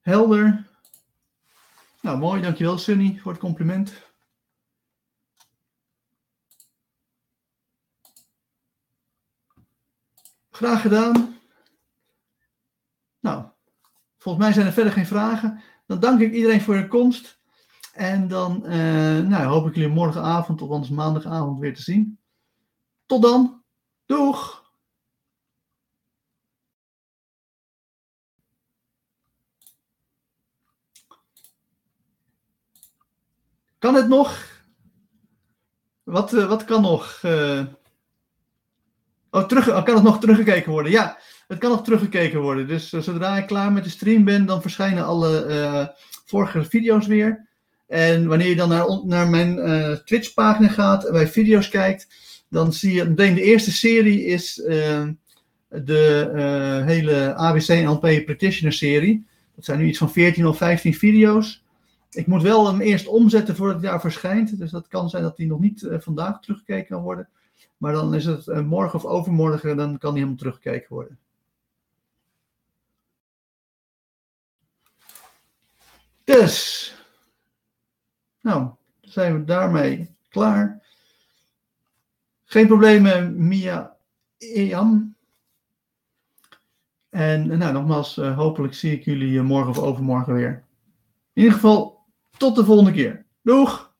[0.00, 0.68] Helder.
[2.00, 2.42] Nou, mooi.
[2.42, 4.13] Dankjewel, Sunny, voor het compliment.
[10.54, 11.38] Graag gedaan.
[13.20, 13.44] Nou,
[14.18, 15.62] volgens mij zijn er verder geen vragen.
[15.86, 17.40] Dan dank ik iedereen voor je komst.
[17.92, 22.18] En dan uh, nou, hoop ik jullie morgenavond of anders maandagavond weer te zien.
[23.06, 23.62] Tot dan.
[24.06, 24.72] Doeg!
[33.78, 34.62] Kan het nog?
[36.02, 37.22] Wat, uh, wat kan nog?
[37.22, 37.64] Uh...
[39.34, 40.92] Oh, terug, oh, kan het nog teruggekeken worden?
[40.92, 41.18] Ja,
[41.48, 42.66] het kan nog teruggekeken worden.
[42.66, 47.48] Dus uh, zodra ik klaar met de stream ben, dan verschijnen alle vorige video's weer.
[47.86, 49.56] En wanneer je dan naar, naar mijn
[50.04, 52.08] Twitch-pagina gaat en bij video's kijkt,
[52.48, 54.54] dan zie je meteen de eerste serie is
[55.68, 59.26] de hele ABC NLP Practitioner serie.
[59.54, 61.64] Dat zijn nu iets van 14 of 15 video's.
[62.10, 64.58] Ik moet wel hem eerst omzetten voordat het jaar verschijnt.
[64.58, 67.28] Dus dat kan zijn dat die nog niet vandaag teruggekeken kan worden.
[67.76, 71.18] Maar dan is het uh, morgen of overmorgen, dan kan die helemaal teruggekeken worden.
[76.24, 76.94] Dus,
[78.40, 80.82] nou, zijn we daarmee klaar.
[82.44, 83.96] Geen problemen, Mia
[84.38, 85.16] Eam.
[87.08, 90.64] En nou, nogmaals, uh, hopelijk zie ik jullie morgen of overmorgen weer.
[91.32, 92.04] In ieder geval
[92.36, 93.24] tot de volgende keer.
[93.42, 93.93] Doeg!